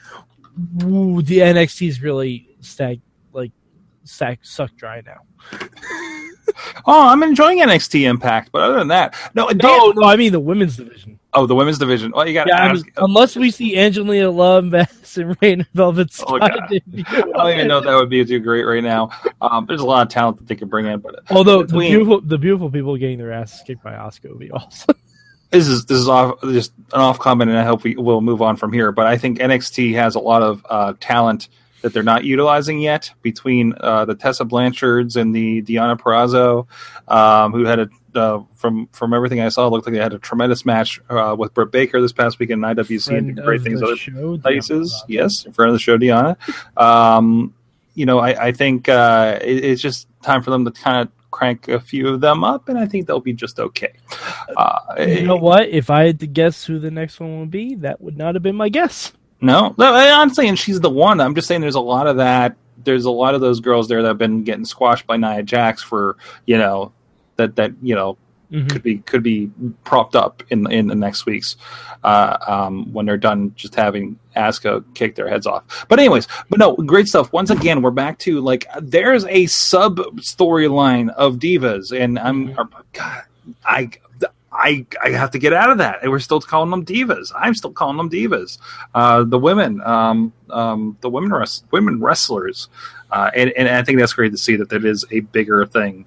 woo, 0.83 1.21
the 1.21 1.39
NXT's 1.39 2.01
really 2.01 2.49
stag 2.61 3.01
like 3.33 3.51
sack 4.03 4.39
suck 4.41 4.75
dry 4.75 5.01
now. 5.05 5.59
oh, 6.85 7.07
I'm 7.07 7.23
enjoying 7.23 7.59
NXT 7.59 8.03
Impact, 8.03 8.51
but 8.51 8.61
other 8.61 8.79
than 8.79 8.87
that, 8.89 9.15
no, 9.33 9.47
no, 9.49 9.91
no. 9.91 10.03
I 10.03 10.15
mean 10.15 10.31
the 10.31 10.39
women's 10.39 10.77
division. 10.77 11.19
Oh, 11.37 11.45
the 11.45 11.53
women's 11.53 11.77
division. 11.77 12.13
Well, 12.15 12.27
you 12.27 12.33
got 12.33 12.47
yeah, 12.47 12.73
unless 12.97 13.35
we 13.35 13.51
see 13.51 13.77
Angelina 13.77 14.31
Love 14.31 14.65
Mass, 14.65 15.17
and 15.17 15.37
Rain 15.39 15.67
Velvet 15.75 16.11
Sky. 16.11 16.25
Oh, 16.31 16.39
I 16.41 16.49
don't 16.49 17.53
even 17.53 17.67
know 17.67 17.77
if 17.77 17.83
that 17.83 17.95
would 17.95 18.09
be 18.09 18.25
too 18.25 18.39
great 18.39 18.63
right 18.63 18.83
now. 18.83 19.11
Um, 19.39 19.67
there's 19.67 19.81
a 19.81 19.85
lot 19.85 20.01
of 20.01 20.11
talent 20.11 20.37
that 20.37 20.47
they 20.47 20.55
could 20.55 20.71
bring 20.71 20.87
in, 20.87 20.99
but 20.99 21.19
although 21.29 21.61
between, 21.61 21.91
the 21.91 21.97
beautiful, 21.97 22.21
the 22.21 22.37
beautiful 22.39 22.71
people 22.71 22.97
getting 22.97 23.19
their 23.19 23.31
asses 23.31 23.61
kicked 23.67 23.83
by 23.83 23.91
Asuka 23.91 24.29
would 24.29 24.39
be 24.39 24.49
awesome. 24.51 24.95
This 25.51 25.67
is 25.67 25.85
this 25.85 25.99
is 25.99 26.09
off 26.09 26.41
just 26.41 26.73
an 26.91 27.01
off 27.01 27.19
comment, 27.19 27.51
and 27.51 27.59
I 27.59 27.63
hope 27.63 27.83
we 27.83 27.95
will 27.95 28.21
move 28.21 28.41
on 28.41 28.57
from 28.57 28.73
here. 28.73 28.91
But 28.91 29.05
I 29.05 29.15
think 29.19 29.37
NXT 29.37 29.93
has 29.93 30.15
a 30.15 30.19
lot 30.19 30.41
of 30.41 30.65
uh, 30.67 30.93
talent 30.99 31.49
that 31.83 31.93
they're 31.93 32.01
not 32.01 32.23
utilizing 32.23 32.79
yet 32.79 33.11
between 33.21 33.75
uh, 33.79 34.05
the 34.05 34.15
Tessa 34.15 34.43
Blanchards 34.43 35.15
and 35.15 35.35
the 35.35 35.61
Deonna 35.61 35.99
Purrazzo, 35.99 36.65
um, 37.13 37.51
who 37.51 37.65
had 37.65 37.79
a 37.79 37.89
uh, 38.17 38.41
from 38.55 38.87
from 38.87 39.13
everything 39.13 39.39
I 39.39 39.49
saw, 39.49 39.67
it 39.67 39.69
looked 39.69 39.85
like 39.85 39.93
they 39.93 40.01
had 40.01 40.13
a 40.13 40.19
tremendous 40.19 40.65
match 40.65 40.99
uh, 41.09 41.35
with 41.37 41.53
Britt 41.53 41.71
Baker 41.71 42.01
this 42.01 42.11
past 42.11 42.39
week 42.39 42.49
in 42.49 42.59
IWC 42.59 43.17
and 43.17 43.35
did 43.35 43.45
great 43.45 43.61
things 43.61 43.81
other 43.81 43.95
show, 43.95 44.37
places. 44.37 45.03
Yes, 45.07 45.45
in 45.45 45.53
front 45.53 45.69
of 45.69 45.75
the 45.75 45.79
show, 45.79 45.97
Deonna. 45.97 46.37
Um, 46.75 47.53
you 47.93 48.05
know, 48.05 48.19
I, 48.19 48.47
I 48.47 48.51
think 48.51 48.89
uh, 48.89 49.39
it, 49.41 49.63
it's 49.63 49.81
just 49.81 50.07
time 50.21 50.43
for 50.43 50.51
them 50.51 50.65
to 50.65 50.71
kind 50.71 51.01
of 51.01 51.31
crank 51.31 51.67
a 51.67 51.79
few 51.79 52.07
of 52.07 52.21
them 52.21 52.43
up, 52.43 52.69
and 52.69 52.77
I 52.77 52.85
think 52.85 53.07
they'll 53.07 53.19
be 53.19 53.33
just 53.33 53.59
okay. 53.59 53.93
Uh, 54.55 54.79
you 54.99 55.23
know 55.23 55.35
what? 55.35 55.69
If 55.69 55.89
I 55.89 56.05
had 56.05 56.19
to 56.21 56.27
guess 56.27 56.65
who 56.65 56.79
the 56.79 56.91
next 56.91 57.19
one 57.19 57.39
would 57.39 57.51
be, 57.51 57.75
that 57.75 58.01
would 58.01 58.17
not 58.17 58.35
have 58.35 58.43
been 58.43 58.55
my 58.55 58.69
guess. 58.69 59.13
No, 59.39 59.75
no, 59.77 59.93
I'm 59.93 60.33
saying 60.33 60.55
she's 60.55 60.79
the 60.79 60.89
one. 60.89 61.21
I'm 61.21 61.35
just 61.35 61.47
saying 61.47 61.61
there's 61.61 61.75
a 61.75 61.79
lot 61.79 62.07
of 62.07 62.17
that. 62.17 62.55
There's 62.83 63.05
a 63.05 63.11
lot 63.11 63.35
of 63.35 63.41
those 63.41 63.59
girls 63.59 63.87
there 63.87 64.01
that 64.01 64.07
have 64.07 64.17
been 64.17 64.43
getting 64.43 64.65
squashed 64.65 65.05
by 65.05 65.17
Nia 65.17 65.43
Jax 65.43 65.83
for 65.83 66.17
you 66.45 66.57
know 66.57 66.91
that 67.37 67.55
that 67.55 67.71
you 67.81 67.95
know 67.95 68.17
mm-hmm. 68.51 68.67
could 68.67 68.83
be 68.83 68.97
could 68.99 69.23
be 69.23 69.51
propped 69.83 70.15
up 70.15 70.43
in 70.49 70.69
in 70.71 70.87
the 70.87 70.95
next 70.95 71.25
week's 71.25 71.57
uh, 72.03 72.37
um, 72.47 72.91
when 72.93 73.05
they're 73.05 73.17
done 73.17 73.53
just 73.55 73.75
having 73.75 74.17
Asuka 74.35 74.83
kick 74.93 75.15
their 75.15 75.27
heads 75.27 75.47
off. 75.47 75.85
But 75.87 75.99
anyways, 75.99 76.27
but 76.49 76.59
no, 76.59 76.75
great 76.75 77.07
stuff. 77.07 77.31
Once 77.33 77.49
again, 77.49 77.81
we're 77.81 77.91
back 77.91 78.19
to 78.19 78.39
like 78.41 78.65
there's 78.81 79.25
a 79.25 79.45
sub 79.47 79.97
storyline 80.17 81.09
of 81.11 81.35
divas, 81.35 81.97
and 81.97 82.19
I'm 82.19 82.49
mm-hmm. 82.49 82.77
God, 82.93 83.23
I 83.65 83.91
I 84.51 84.85
I 85.03 85.09
have 85.09 85.31
to 85.31 85.39
get 85.39 85.53
out 85.53 85.69
of 85.69 85.77
that. 85.79 85.99
And 86.01 86.11
we're 86.11 86.19
still 86.19 86.41
calling 86.41 86.71
them 86.71 86.85
divas. 86.85 87.31
I'm 87.35 87.53
still 87.53 87.71
calling 87.71 87.97
them 87.97 88.09
divas. 88.09 88.57
Uh, 88.93 89.23
the 89.23 89.39
women, 89.39 89.81
um, 89.81 90.33
um, 90.49 90.97
the 91.01 91.09
women 91.09 91.31
res- 91.31 91.63
women 91.71 91.99
wrestlers, 91.99 92.69
uh, 93.11 93.31
and, 93.35 93.51
and 93.51 93.67
I 93.67 93.83
think 93.83 93.99
that's 93.99 94.13
great 94.13 94.31
to 94.31 94.37
see 94.37 94.55
that 94.55 94.69
that 94.69 94.85
is 94.85 95.05
a 95.11 95.21
bigger 95.21 95.65
thing 95.65 96.05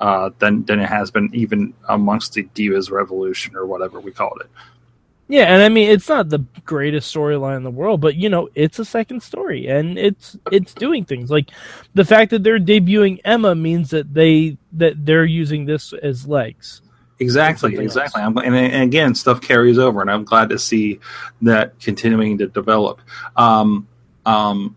uh, 0.00 0.30
than 0.38 0.64
than 0.64 0.80
it 0.80 0.88
has 0.88 1.10
been 1.10 1.30
even 1.32 1.74
amongst 1.88 2.34
the 2.34 2.44
divas 2.54 2.90
revolution 2.90 3.56
or 3.56 3.66
whatever 3.66 4.00
we 4.00 4.12
called 4.12 4.38
it. 4.40 4.50
Yeah, 5.28 5.52
and 5.52 5.62
I 5.62 5.68
mean 5.68 5.90
it's 5.90 6.08
not 6.08 6.28
the 6.28 6.44
greatest 6.64 7.14
storyline 7.14 7.56
in 7.56 7.64
the 7.64 7.70
world, 7.70 8.00
but 8.00 8.14
you 8.14 8.28
know 8.28 8.48
it's 8.54 8.78
a 8.78 8.84
second 8.84 9.22
story, 9.22 9.66
and 9.66 9.98
it's 9.98 10.38
it's 10.52 10.72
doing 10.74 11.04
things 11.04 11.30
like 11.30 11.50
the 11.94 12.04
fact 12.04 12.30
that 12.30 12.44
they're 12.44 12.60
debuting 12.60 13.20
Emma 13.24 13.54
means 13.54 13.90
that 13.90 14.14
they 14.14 14.56
that 14.72 15.04
they're 15.04 15.24
using 15.24 15.66
this 15.66 15.92
as 15.92 16.28
legs. 16.28 16.82
Exactly, 17.18 17.76
exactly. 17.78 18.20
I'm, 18.20 18.36
and, 18.36 18.54
and, 18.54 18.82
again, 18.82 19.14
stuff 19.14 19.40
carries 19.40 19.78
over, 19.78 20.02
and 20.02 20.10
I'm 20.10 20.24
glad 20.24 20.50
to 20.50 20.58
see 20.58 21.00
that 21.42 21.80
continuing 21.80 22.36
to 22.38 22.46
develop. 22.46 23.00
Um, 23.36 23.88
um, 24.26 24.76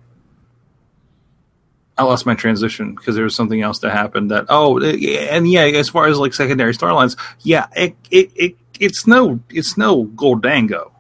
I 1.99 2.03
lost 2.03 2.25
my 2.25 2.33
transition 2.33 2.95
because 2.95 3.15
there 3.15 3.25
was 3.25 3.35
something 3.35 3.61
else 3.61 3.79
that 3.79 3.91
happened. 3.91 4.31
That 4.31 4.45
oh, 4.47 4.79
and 4.79 5.51
yeah, 5.51 5.63
as 5.63 5.89
far 5.89 6.07
as 6.07 6.17
like 6.17 6.33
secondary 6.33 6.73
storylines, 6.73 7.17
yeah, 7.41 7.67
it, 7.75 7.93
it 8.09 8.31
it 8.35 8.55
it's 8.79 9.05
no 9.05 9.41
it's 9.49 9.77
no 9.77 10.05
Goldango, 10.05 10.91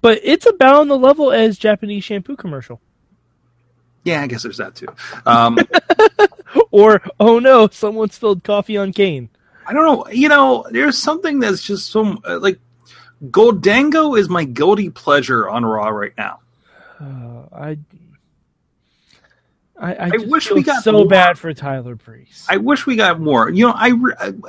but 0.00 0.18
it's 0.24 0.46
about 0.46 0.80
on 0.80 0.88
the 0.88 0.98
level 0.98 1.30
as 1.30 1.56
Japanese 1.56 2.02
shampoo 2.02 2.34
commercial. 2.34 2.80
Yeah, 4.02 4.22
I 4.22 4.26
guess 4.26 4.42
there's 4.42 4.56
that 4.56 4.74
too. 4.74 4.88
Um, 5.24 5.56
or 6.72 7.00
oh 7.20 7.38
no, 7.38 7.68
someone 7.68 8.10
spilled 8.10 8.42
coffee 8.42 8.76
on 8.76 8.92
Kane. 8.92 9.28
I 9.66 9.72
don't 9.72 9.84
know. 9.84 10.08
You 10.10 10.28
know, 10.28 10.66
there's 10.68 10.98
something 10.98 11.38
that's 11.38 11.62
just 11.62 11.92
so 11.92 12.18
uh, 12.24 12.40
like 12.40 12.58
Goldango 13.26 14.18
is 14.18 14.28
my 14.28 14.42
guilty 14.42 14.90
pleasure 14.90 15.48
on 15.48 15.64
Raw 15.64 15.90
right 15.90 16.14
now. 16.18 16.40
Uh, 16.98 17.54
I 17.54 17.78
I, 19.80 19.94
I, 19.94 20.10
I 20.14 20.16
wish 20.26 20.50
we 20.50 20.62
got 20.62 20.82
so 20.84 20.92
more. 20.92 21.06
bad 21.06 21.38
for 21.38 21.52
Tyler 21.54 21.94
Breeze. 21.94 22.46
I 22.48 22.58
wish 22.58 22.86
we 22.86 22.96
got 22.96 23.18
more. 23.18 23.48
You 23.50 23.68
know, 23.68 23.74
I 23.74 23.92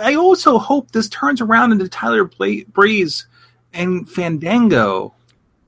I 0.02 0.16
also 0.16 0.58
hope 0.58 0.92
this 0.92 1.08
turns 1.10 1.40
around 1.42 1.72
into 1.72 1.88
Tyler 1.88 2.26
Breeze 2.26 3.28
and 3.74 4.10
Fandango. 4.10 5.14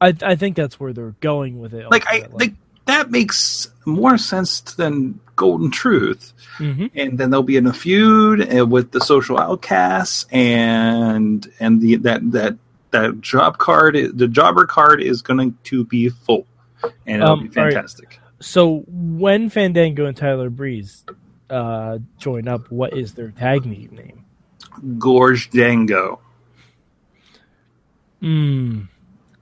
I 0.02 0.14
I 0.22 0.36
think 0.36 0.58
that's 0.58 0.80
where 0.80 0.92
they're 0.92 1.16
going 1.22 1.60
with 1.60 1.74
it. 1.74 1.90
Like 1.90 2.06
I 2.08 2.28
like 2.32 2.54
that 2.86 3.10
makes 3.10 3.70
more 3.86 4.18
sense 4.18 4.60
than 4.62 5.20
Golden 5.38 5.72
Truth, 5.72 6.34
hmm 6.58 6.88
and 6.94 7.18
then 7.18 7.30
they'll 7.30 7.42
be 7.42 7.56
in 7.58 7.66
a 7.66 7.74
feud 7.74 8.54
uh, 8.54 8.66
with 8.66 8.92
the 8.92 9.00
Social 9.00 9.40
Outcasts, 9.40 10.26
and 10.32 11.50
and 11.62 11.82
the 11.82 11.96
that 11.98 12.32
that 12.34 12.58
that 12.92 13.22
job 13.22 13.58
card, 13.58 13.96
the 14.14 14.28
jobber 14.28 14.66
card 14.66 15.02
is 15.02 15.22
going 15.22 15.58
to 15.64 15.86
be 15.86 16.10
full, 16.10 16.46
and 17.08 17.22
it'll 17.24 17.30
Um, 17.34 17.48
be 17.48 17.58
all 17.60 17.66
right. 17.66 17.74
So 18.44 18.84
when 18.88 19.50
Fandango 19.50 20.06
and 20.06 20.18
Tyler 20.18 20.50
Breeze 20.50 21.06
uh, 21.50 22.00
join 22.18 22.48
up, 22.48 22.70
what 22.70 22.96
is 22.96 23.14
their 23.14 23.32
tag 23.32 23.66
name? 23.66 24.26
Gorge 24.98 25.50
Dango. 25.50 26.20
Hmm. 28.20 28.82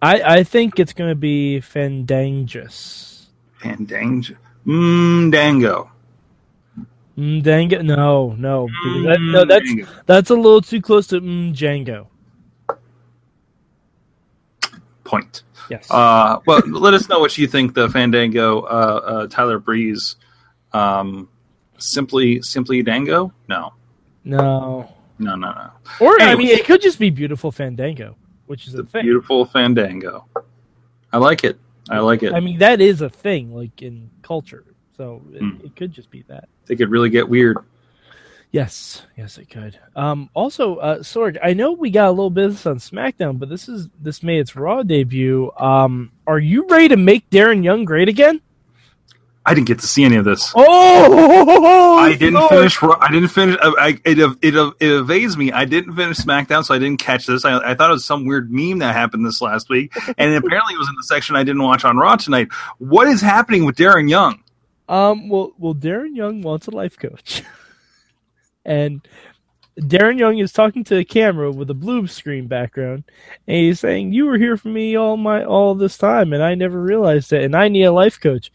I 0.02 0.22
I 0.22 0.44
think 0.44 0.80
it's 0.80 0.94
going 0.94 1.10
to 1.10 1.16
be 1.16 1.62
Fandangus. 1.62 3.26
Fandango. 3.60 4.36
Mmm, 4.66 5.32
Dango. 5.32 5.92
Mm, 7.18 7.44
Dango? 7.44 7.82
No, 7.82 8.36
no, 8.38 8.68
because 8.68 9.04
that, 9.06 9.22
no. 9.22 9.46
That's 9.46 9.66
Dango. 9.66 9.88
that's 10.06 10.30
a 10.30 10.36
little 10.36 10.62
too 10.62 10.82
close 10.82 11.08
to 11.08 11.22
mm, 11.22 11.54
Django. 11.54 12.08
point. 15.12 15.44
Yes. 15.72 15.90
Uh, 15.90 16.40
well, 16.46 16.62
let 16.68 16.94
us 16.94 17.08
know 17.08 17.20
what 17.20 17.38
you 17.38 17.48
think 17.48 17.74
the 17.74 17.90
Fandango 17.90 18.62
uh, 18.62 18.66
uh, 18.66 19.28
Tyler 19.28 19.58
Breeze. 19.58 20.18
Um, 20.74 21.30
simply, 21.78 22.42
simply 22.42 22.84
Dango? 22.84 23.32
No, 23.48 23.74
no. 24.26 24.90
no, 25.18 25.36
no, 25.36 25.52
no. 25.54 25.72
Or 26.00 26.20
I 26.22 26.36
mean, 26.36 26.50
it 26.50 26.66
could 26.66 26.82
just 26.82 27.00
be 27.00 27.10
beautiful 27.10 27.52
Fandango, 27.52 28.16
which 28.48 28.68
is 28.68 28.74
The 28.74 28.84
a 28.84 28.86
thing. 28.86 29.04
beautiful 29.04 29.46
Fandango. 29.46 30.26
I 31.14 31.18
like 31.18 31.44
it. 31.44 31.58
I 31.90 32.00
like 32.00 32.22
it. 32.24 32.34
I 32.34 32.40
mean, 32.42 32.60
that 32.60 32.80
is 32.82 33.02
a 33.02 33.10
thing, 33.10 33.54
like 33.56 33.82
in 33.82 34.10
culture. 34.22 34.66
So 34.98 35.22
it, 35.34 35.40
Hmm. 35.40 35.66
it 35.66 35.76
could 35.76 35.92
just 35.94 36.10
be 36.12 36.24
that. 36.28 36.48
they 36.68 36.76
could 36.76 36.90
really 36.90 37.10
get 37.10 37.28
weird. 37.28 37.58
Yes, 38.52 39.04
yes, 39.18 39.38
it 39.38 39.50
could. 39.50 39.80
Um, 39.96 40.30
also, 40.34 40.76
uh, 40.78 41.00
Sorg, 41.00 41.38
I 41.42 41.54
know 41.54 41.72
we 41.72 41.90
got 41.90 42.10
a 42.10 42.12
little 42.12 42.30
bit 42.30 42.46
of 42.46 42.52
this 42.52 42.66
on 42.66 42.78
SmackDown, 42.80 43.40
but 43.40 43.48
this 43.48 43.70
is 43.70 43.88
this 44.02 44.24
made 44.24 44.40
its 44.40 44.56
Raw 44.56 44.84
debut. 44.84 45.52
Um, 45.58 46.12
are 46.28 46.40
you 46.40 46.68
ready 46.68 46.90
to 46.90 46.98
make 46.98 47.30
Darren 47.30 47.64
Young 47.64 47.86
great 47.86 48.10
again? 48.10 48.42
I 49.44 49.56
didn't 49.56 49.68
get 49.68 49.80
to 49.80 49.88
see 49.88 50.04
any 50.04 50.18
of 50.18 50.26
this. 50.26 50.54
Oh, 50.56 51.98
I 51.98 52.16
didn't 52.16 52.48
finish. 52.48 52.78
I 52.84 53.12
didn't 53.12 53.30
finish. 53.30 53.58
I, 53.60 53.74
I, 53.80 53.88
it, 54.06 54.20
it 54.20 54.76
it 54.80 54.92
evades 54.92 55.36
me. 55.36 55.52
I 55.52 55.66
didn't 55.66 55.96
finish 55.96 56.18
SmackDown, 56.18 56.64
so 56.64 56.76
I 56.76 56.80
didn't 56.80 57.00
catch 57.00 57.26
this. 57.26 57.44
I, 57.44 57.58
I 57.58 57.74
thought 57.74 57.90
it 57.90 57.94
was 57.94 58.06
some 58.06 58.26
weird 58.26 58.52
meme 58.52 58.80
that 58.80 58.94
happened 58.94 59.26
this 59.26 59.42
last 59.42 59.70
week, 59.70 59.94
and 60.18 60.36
apparently 60.36 60.76
it 60.76 60.78
was 60.78 60.90
in 60.90 60.96
the 60.96 61.04
section 61.04 61.36
I 61.36 61.44
didn't 61.44 61.64
watch 61.64 61.84
on 61.86 61.98
Raw 61.98 62.18
tonight. 62.18 62.50
What 62.78 63.08
is 63.08 63.22
happening 63.22 63.66
with 63.66 63.78
Darren 63.78 64.10
Young? 64.10 64.44
Um, 64.88 65.28
well, 65.28 65.54
well, 65.58 65.74
Darren 65.74 66.16
Young 66.16 66.44
wants 66.44 66.68
a 66.68 66.72
life 66.72 67.00
coach, 67.00 67.42
and 68.66 69.08
Darren 69.80 70.20
Young 70.20 70.38
is 70.38 70.52
talking 70.52 70.84
to 70.86 70.96
the 70.96 71.06
camera 71.06 71.52
with 71.52 71.70
a 71.70 71.76
blue 71.76 72.06
screen 72.08 72.48
background, 72.48 73.04
and 73.48 73.58
he's 73.58 73.80
saying, 73.80 74.14
"You 74.14 74.26
were 74.26 74.38
here 74.38 74.58
for 74.58 74.68
me 74.68 74.96
all 74.96 75.18
my 75.18 75.44
all 75.44 75.76
this 75.76 75.98
time, 75.98 76.34
and 76.34 76.44
I 76.44 76.56
never 76.56 76.82
realized 76.82 77.32
it, 77.34 77.44
and 77.44 77.56
I 77.56 77.68
need 77.70 77.84
a 77.84 77.92
life 77.92 78.20
coach." 78.20 78.52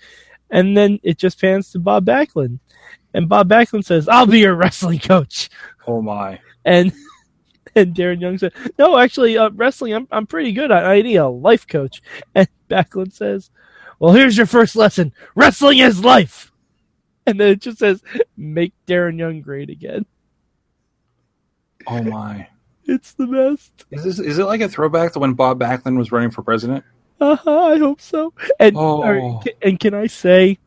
And 0.51 0.77
then 0.77 1.01
it 1.03 1.19
just 1.19 1.41
pans 1.41 1.73
to 1.73 1.79
Bob 1.79 2.05
Backlund, 2.07 2.61
and 3.15 3.29
Bob 3.29 3.49
Backlund 3.49 3.85
says, 3.85 4.09
"I'll 4.09 4.27
be 4.27 4.41
your 4.41 4.55
wrestling 4.55 4.99
coach," 5.01 5.49
Oh 5.87 6.03
my! 6.03 6.39
and 6.65 6.93
and 7.75 7.95
Darren 7.95 8.21
Young 8.21 8.39
said, 8.39 8.53
"No, 8.79 8.99
actually, 8.99 9.39
uh, 9.39 9.51
wrestling, 9.51 9.95
I'm 9.95 10.07
I'm 10.11 10.27
pretty 10.27 10.53
good. 10.53 10.71
I, 10.71 10.97
I 10.97 11.03
need 11.03 11.17
a 11.17 11.29
life 11.29 11.67
coach." 11.67 12.03
And 12.35 12.49
Backlund 12.69 13.15
says, 13.15 13.51
"Well, 13.99 14.13
here's 14.13 14.37
your 14.37 14.47
first 14.47 14.77
lesson: 14.77 15.13
wrestling 15.35 15.79
is 15.79 16.05
life." 16.05 16.53
And 17.29 17.41
then 17.41 17.49
it 17.49 17.61
just 17.61 17.79
says, 17.79 18.03
"Make 18.37 18.73
Darren 18.87 19.19
Young 19.19 19.41
great 19.41 19.69
again." 19.69 20.07
Oh 21.89 22.03
my! 22.03 22.49
It's 22.85 23.15
the 23.15 23.27
best. 23.27 23.85
Is 23.91 24.05
this 24.05 24.19
is 24.21 24.39
it 24.39 24.45
like 24.45 24.61
a 24.61 24.69
throwback 24.69 25.13
to 25.15 25.19
when 25.19 25.35
Bob 25.35 25.59
Backlund 25.59 25.99
was 25.99 26.13
running 26.13 26.31
for 26.31 26.43
president? 26.43 26.85
Uh-huh, 27.21 27.65
I 27.67 27.79
hope 27.79 28.01
so. 28.01 28.33
And 28.61 28.77
Oh. 28.77 29.43
and 29.63 29.81
can 29.81 29.95
I 29.95 30.07
say, 30.07 30.59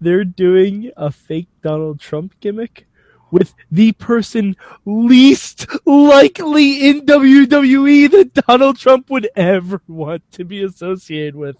they're 0.00 0.24
doing 0.24 0.90
a 0.96 1.10
fake 1.10 1.48
Donald 1.62 1.98
Trump 1.98 2.38
gimmick 2.40 2.85
with 3.30 3.54
the 3.70 3.92
person 3.92 4.56
least 4.84 5.66
likely 5.86 6.88
in 6.88 7.04
WWE 7.06 8.10
that 8.10 8.34
Donald 8.46 8.78
Trump 8.78 9.10
would 9.10 9.28
ever 9.36 9.80
want 9.88 10.22
to 10.32 10.44
be 10.44 10.62
associated 10.62 11.34
with, 11.34 11.56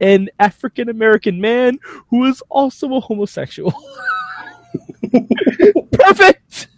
an 0.00 0.30
African 0.38 0.88
American 0.88 1.40
man 1.40 1.78
who 2.08 2.24
is 2.24 2.42
also 2.48 2.94
a 2.94 3.00
homosexual. 3.00 3.74
Perfect. 5.92 6.68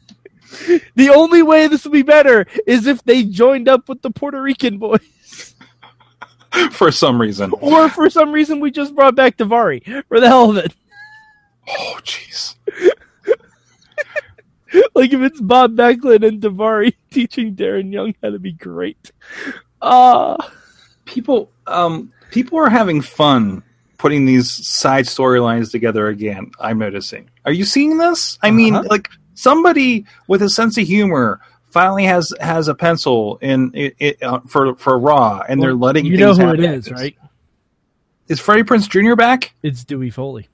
The 0.95 1.11
only 1.11 1.43
way 1.43 1.67
this 1.67 1.85
will 1.85 1.93
be 1.93 2.03
better 2.03 2.47
is 2.67 2.87
if 2.87 3.03
they 3.05 3.25
joined 3.25 3.69
up 3.69 3.89
with 3.89 4.03
the 4.03 4.11
Puerto 4.11 4.41
Rican 4.41 4.79
boys. 4.79 5.55
for 6.71 6.93
some 6.93 7.21
reason. 7.21 7.53
Or 7.61 7.89
for 7.89 8.11
some 8.11 8.33
reason 8.33 8.61
we 8.61 8.71
just 8.71 8.95
brought 8.95 9.15
back 9.15 9.37
Davari 9.37 10.05
for 10.09 10.21
the 10.21 10.29
hell 10.29 10.51
of 10.51 10.57
it. 10.59 10.75
Oh 11.69 11.99
jeez. 12.03 12.22
If 15.13 15.21
it's 15.21 15.41
Bob 15.41 15.75
Backlund 15.77 16.27
and 16.27 16.41
Davari 16.41 16.95
teaching 17.11 17.55
Darren 17.55 17.93
Young 17.93 18.15
how 18.23 18.31
to 18.31 18.39
be 18.39 18.53
great. 18.53 19.13
Ah, 19.81 20.37
People 21.05 21.51
um 21.67 22.13
people 22.31 22.59
are 22.59 22.71
having 22.71 23.01
fun 23.01 23.63
putting 23.99 24.25
these 24.25 24.51
side 24.67 25.05
storylines 25.05 25.71
together 25.71 26.09
again. 26.09 26.51
I'm 26.61 26.79
noticing. 26.79 27.29
Are 27.45 27.53
you 27.53 27.65
seeing 27.65 27.99
this? 27.99 28.39
I 28.43 28.51
mean, 28.51 28.75
Uh-huh. 28.75 28.89
like 28.91 29.09
somebody 29.35 30.07
with 30.29 30.43
a 30.43 30.49
sense 30.51 30.79
of 30.79 30.87
humor 30.87 31.41
finally 31.71 32.05
has 32.05 32.33
has 32.41 32.69
a 32.69 32.75
pencil 32.75 33.39
in 33.43 33.71
it, 33.75 33.97
it 33.99 34.23
uh, 34.23 34.41
for 34.49 34.75
for 34.77 34.99
Raw, 34.99 35.43
and 35.49 35.61
they're 35.63 35.75
letting 35.75 36.05
you 36.07 36.17
know 36.17 36.35
who 36.35 36.51
it 36.53 36.61
is, 36.61 36.91
right? 36.91 37.17
Is 38.29 38.41
Freddie 38.41 38.63
Prinze 38.63 38.89
Jr. 38.89 39.15
back? 39.17 39.53
It's 39.63 39.85
Dewey 39.85 40.11
Foley. 40.11 40.49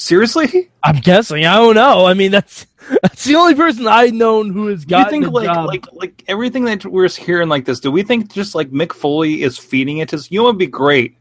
Seriously? 0.00 0.70
I'm 0.82 0.96
guessing. 0.96 1.44
I 1.44 1.56
don't 1.56 1.74
know. 1.74 2.06
I 2.06 2.14
mean, 2.14 2.30
that's 2.30 2.66
that's 3.02 3.24
the 3.24 3.34
only 3.34 3.54
person 3.54 3.86
I've 3.86 4.14
known 4.14 4.50
who 4.50 4.68
has 4.68 4.86
Do 4.86 4.96
you 4.96 5.04
think 5.10 5.26
like 5.28 5.44
job. 5.44 5.66
like 5.66 5.86
like 5.92 6.24
everything 6.26 6.64
that 6.64 6.86
we're 6.86 7.08
hearing 7.08 7.50
like 7.50 7.66
this? 7.66 7.80
Do 7.80 7.90
we 7.90 8.02
think 8.02 8.32
just 8.32 8.54
like 8.54 8.70
Mick 8.70 8.94
Foley 8.94 9.42
is 9.42 9.58
feeding 9.58 9.98
it 9.98 10.08
to? 10.08 10.26
You 10.30 10.40
know, 10.40 10.48
it'd 10.48 10.58
be 10.58 10.66
great 10.66 11.16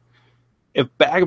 if 0.73 0.87
back 0.97 1.23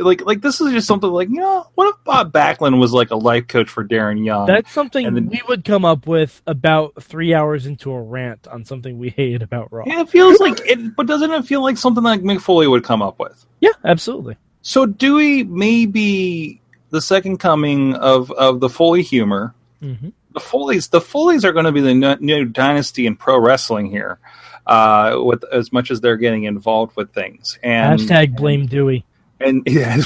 like 0.00 0.22
like 0.26 0.40
this 0.40 0.60
is 0.60 0.72
just 0.72 0.88
something 0.88 1.08
like 1.10 1.28
you 1.28 1.36
know 1.36 1.64
what 1.76 1.86
if 1.88 2.02
Bob 2.02 2.32
Backlund 2.32 2.80
was 2.80 2.92
like 2.92 3.10
a 3.10 3.16
life 3.16 3.46
coach 3.46 3.68
for 3.68 3.84
Darren 3.86 4.24
Young? 4.24 4.46
that's 4.46 4.72
something 4.72 5.14
then- 5.14 5.28
we 5.28 5.40
would 5.48 5.64
come 5.64 5.84
up 5.84 6.08
with 6.08 6.42
about 6.46 7.00
three 7.00 7.34
hours 7.34 7.66
into 7.66 7.92
a 7.92 8.02
rant 8.02 8.48
on 8.48 8.64
something 8.64 8.98
we 8.98 9.10
hated 9.10 9.42
about 9.42 9.72
Raw. 9.72 9.84
Yeah, 9.86 10.00
it 10.00 10.08
feels 10.08 10.40
like 10.40 10.58
it, 10.66 10.96
but 10.96 11.06
doesn't 11.06 11.30
it 11.30 11.44
feel 11.44 11.62
like 11.62 11.76
something 11.76 12.02
like 12.02 12.22
Mick 12.22 12.40
Foley 12.40 12.66
would 12.66 12.82
come 12.82 13.00
up 13.00 13.20
with? 13.20 13.46
Yeah, 13.60 13.70
absolutely. 13.84 14.36
So 14.62 14.86
Dewey 14.86 15.44
may 15.44 15.86
be 15.86 16.60
the 16.96 17.02
second 17.02 17.36
coming 17.38 17.94
of 17.94 18.30
of 18.32 18.60
the 18.60 18.68
Foley 18.70 19.02
humor. 19.02 19.54
hmm 19.80 20.08
The 20.32 20.40
Foleys, 20.40 20.88
the 20.88 21.00
Foleys 21.00 21.44
are 21.44 21.52
going 21.52 21.66
to 21.66 21.72
be 21.72 21.82
the 21.82 21.94
new, 21.94 22.16
new 22.20 22.44
dynasty 22.46 23.06
in 23.06 23.16
pro 23.16 23.38
wrestling 23.38 23.90
here, 23.90 24.18
uh, 24.66 25.16
with 25.18 25.44
as 25.52 25.72
much 25.72 25.90
as 25.90 26.00
they're 26.00 26.16
getting 26.16 26.44
involved 26.44 26.96
with 26.96 27.12
things. 27.12 27.58
And 27.62 28.00
Hashtag 28.00 28.36
blame 28.36 28.66
Dewey. 28.66 29.04
and 29.40 29.62
yeah. 29.66 30.00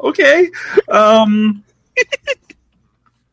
okay. 0.00 0.50
Um, 0.88 1.64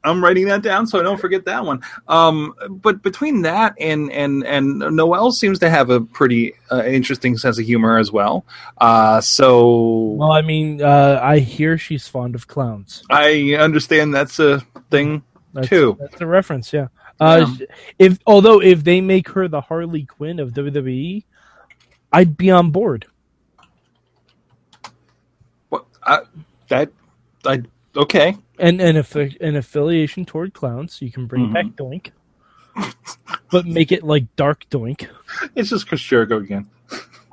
I'm 0.04 0.24
writing 0.24 0.46
that 0.48 0.64
down 0.64 0.88
so 0.88 1.00
I 1.00 1.04
don't 1.04 1.20
forget 1.20 1.46
that 1.46 1.64
one. 1.64 1.82
Um, 2.08 2.56
but 2.70 3.02
between 3.02 3.44
that 3.44 3.76
and 3.80 4.12
and 4.12 4.44
and 4.44 4.80
Noelle 4.80 5.32
seems 5.32 5.60
to 5.60 5.70
have 5.70 5.90
a 5.90 6.02
pretty 6.02 6.54
uh, 6.72 6.84
interesting 6.84 7.38
sense 7.38 7.60
of 7.60 7.66
humor 7.66 7.98
as 7.98 8.12
well. 8.12 8.46
Uh, 8.80 9.22
so 9.22 10.16
Well, 10.18 10.32
I 10.32 10.42
mean, 10.42 10.82
uh, 10.82 11.20
I 11.22 11.40
hear 11.40 11.78
she's 11.78 12.08
fond 12.08 12.36
of 12.36 12.48
clowns. 12.48 13.04
I 13.10 13.56
understand 13.60 14.14
that's 14.14 14.40
a 14.40 14.62
thing. 14.90 15.24
That's, 15.54 15.68
Two. 15.68 15.98
That's 16.00 16.22
a 16.22 16.26
reference, 16.26 16.72
yeah. 16.72 16.88
Uh, 17.20 17.46
If 18.00 18.18
although 18.26 18.62
if 18.62 18.84
they 18.84 19.02
make 19.02 19.30
her 19.30 19.48
the 19.48 19.62
Harley 19.62 20.06
Quinn 20.06 20.40
of 20.40 20.52
WWE, 20.54 21.24
I'd 22.12 22.36
be 22.36 22.50
on 22.50 22.72
board. 22.72 23.06
What 25.70 25.86
I, 26.04 26.22
that 26.70 26.90
I 27.46 27.62
okay. 27.96 28.38
And 28.62 28.80
and 28.80 28.98
if 28.98 29.16
an 29.16 29.56
affiliation 29.56 30.24
toward 30.24 30.54
clowns, 30.54 31.02
you 31.02 31.12
can 31.12 31.26
bring 31.26 31.48
Mhm. 31.50 31.54
back 31.54 31.66
Doink, 31.76 32.12
but 33.52 33.66
make 33.66 33.92
it 33.92 34.04
like 34.04 34.34
Dark 34.36 34.70
Doink. 34.70 35.08
It's 35.56 35.70
just 35.72 35.88
Chris 35.88 36.02
Jericho 36.02 36.38
again. 36.38 36.68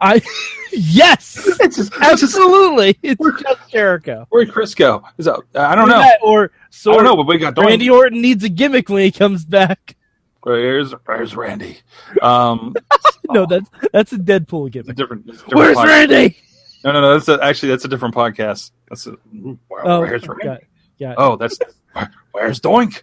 I 0.00 0.22
yes, 0.72 1.36
It's 1.60 1.76
just, 1.76 1.92
absolutely. 2.00 2.96
It's 3.02 3.20
just 3.42 3.70
Jericho. 3.70 4.26
where'd 4.30 4.50
Chris 4.52 4.74
go? 4.74 5.02
Is 5.18 5.26
that, 5.26 5.40
I 5.54 5.74
don't 5.74 5.88
know. 5.88 6.08
Or 6.22 6.50
so 6.70 6.92
I 6.92 6.94
don't 6.96 7.04
know, 7.04 7.16
but 7.16 7.26
we 7.26 7.36
got 7.38 7.54
Doink. 7.54 7.66
Randy 7.66 7.90
Orton 7.90 8.22
needs 8.22 8.42
a 8.44 8.48
gimmick 8.48 8.88
when 8.88 9.02
he 9.02 9.10
comes 9.12 9.44
back. 9.44 9.96
Where's 10.42 10.92
Where's 11.04 11.36
Randy? 11.36 11.78
Um, 12.22 12.74
No, 13.30 13.44
that's 13.44 13.68
that's 13.92 14.12
a 14.14 14.16
Deadpool 14.18 14.68
it's 14.68 14.76
a 14.76 14.82
gimmick. 14.82 14.96
different. 14.96 15.24
it's 15.28 15.42
a 15.42 15.44
different 15.44 15.56
Where's 15.58 15.76
podcast. 15.76 15.84
Randy? 16.10 16.36
No, 16.84 16.92
no, 16.92 17.00
no. 17.02 17.12
That's 17.14 17.28
a, 17.28 17.38
actually 17.44 17.68
that's 17.70 17.84
a 17.84 17.88
different 17.88 18.14
podcast. 18.14 18.70
That's 18.88 19.06
a, 19.06 19.16
Oh, 19.84 20.00
where's 20.00 20.24
got, 20.24 20.60
got. 20.98 21.14
oh, 21.18 21.36
that's 21.36 21.58
where's 22.32 22.60
Doink? 22.60 23.02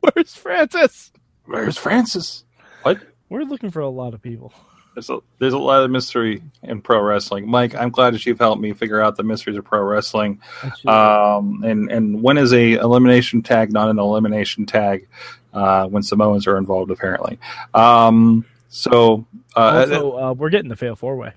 Where's 0.00 0.34
Francis? 0.34 1.12
Where's 1.44 1.76
Francis? 1.76 2.44
What? 2.82 2.98
We're 3.28 3.42
looking 3.42 3.70
for 3.70 3.80
a 3.80 3.88
lot 3.88 4.14
of 4.14 4.22
people. 4.22 4.52
There's 4.94 5.10
a, 5.10 5.18
there's 5.38 5.52
a 5.52 5.58
lot 5.58 5.82
of 5.82 5.90
mystery 5.90 6.42
in 6.62 6.80
pro 6.80 7.02
wrestling. 7.02 7.48
Mike, 7.50 7.74
I'm 7.74 7.90
glad 7.90 8.14
that 8.14 8.24
you've 8.24 8.38
helped 8.38 8.62
me 8.62 8.72
figure 8.72 9.00
out 9.00 9.16
the 9.16 9.24
mysteries 9.24 9.56
of 9.56 9.64
pro 9.64 9.82
wrestling. 9.82 10.40
Um, 10.86 11.62
and 11.64 11.90
and 11.90 12.22
when 12.22 12.38
is 12.38 12.52
a 12.54 12.74
elimination 12.74 13.42
tag 13.42 13.72
not 13.72 13.90
an 13.90 13.98
elimination 13.98 14.64
tag? 14.64 15.08
Uh, 15.52 15.86
when 15.86 16.02
Samoans 16.02 16.46
are 16.46 16.58
involved, 16.58 16.90
apparently. 16.90 17.38
Um, 17.72 18.44
so 18.68 19.24
uh, 19.54 19.86
also, 19.88 20.18
uh, 20.18 20.32
we're 20.34 20.50
getting 20.50 20.68
the 20.68 20.76
fail 20.76 20.96
four 20.96 21.16
way. 21.16 21.32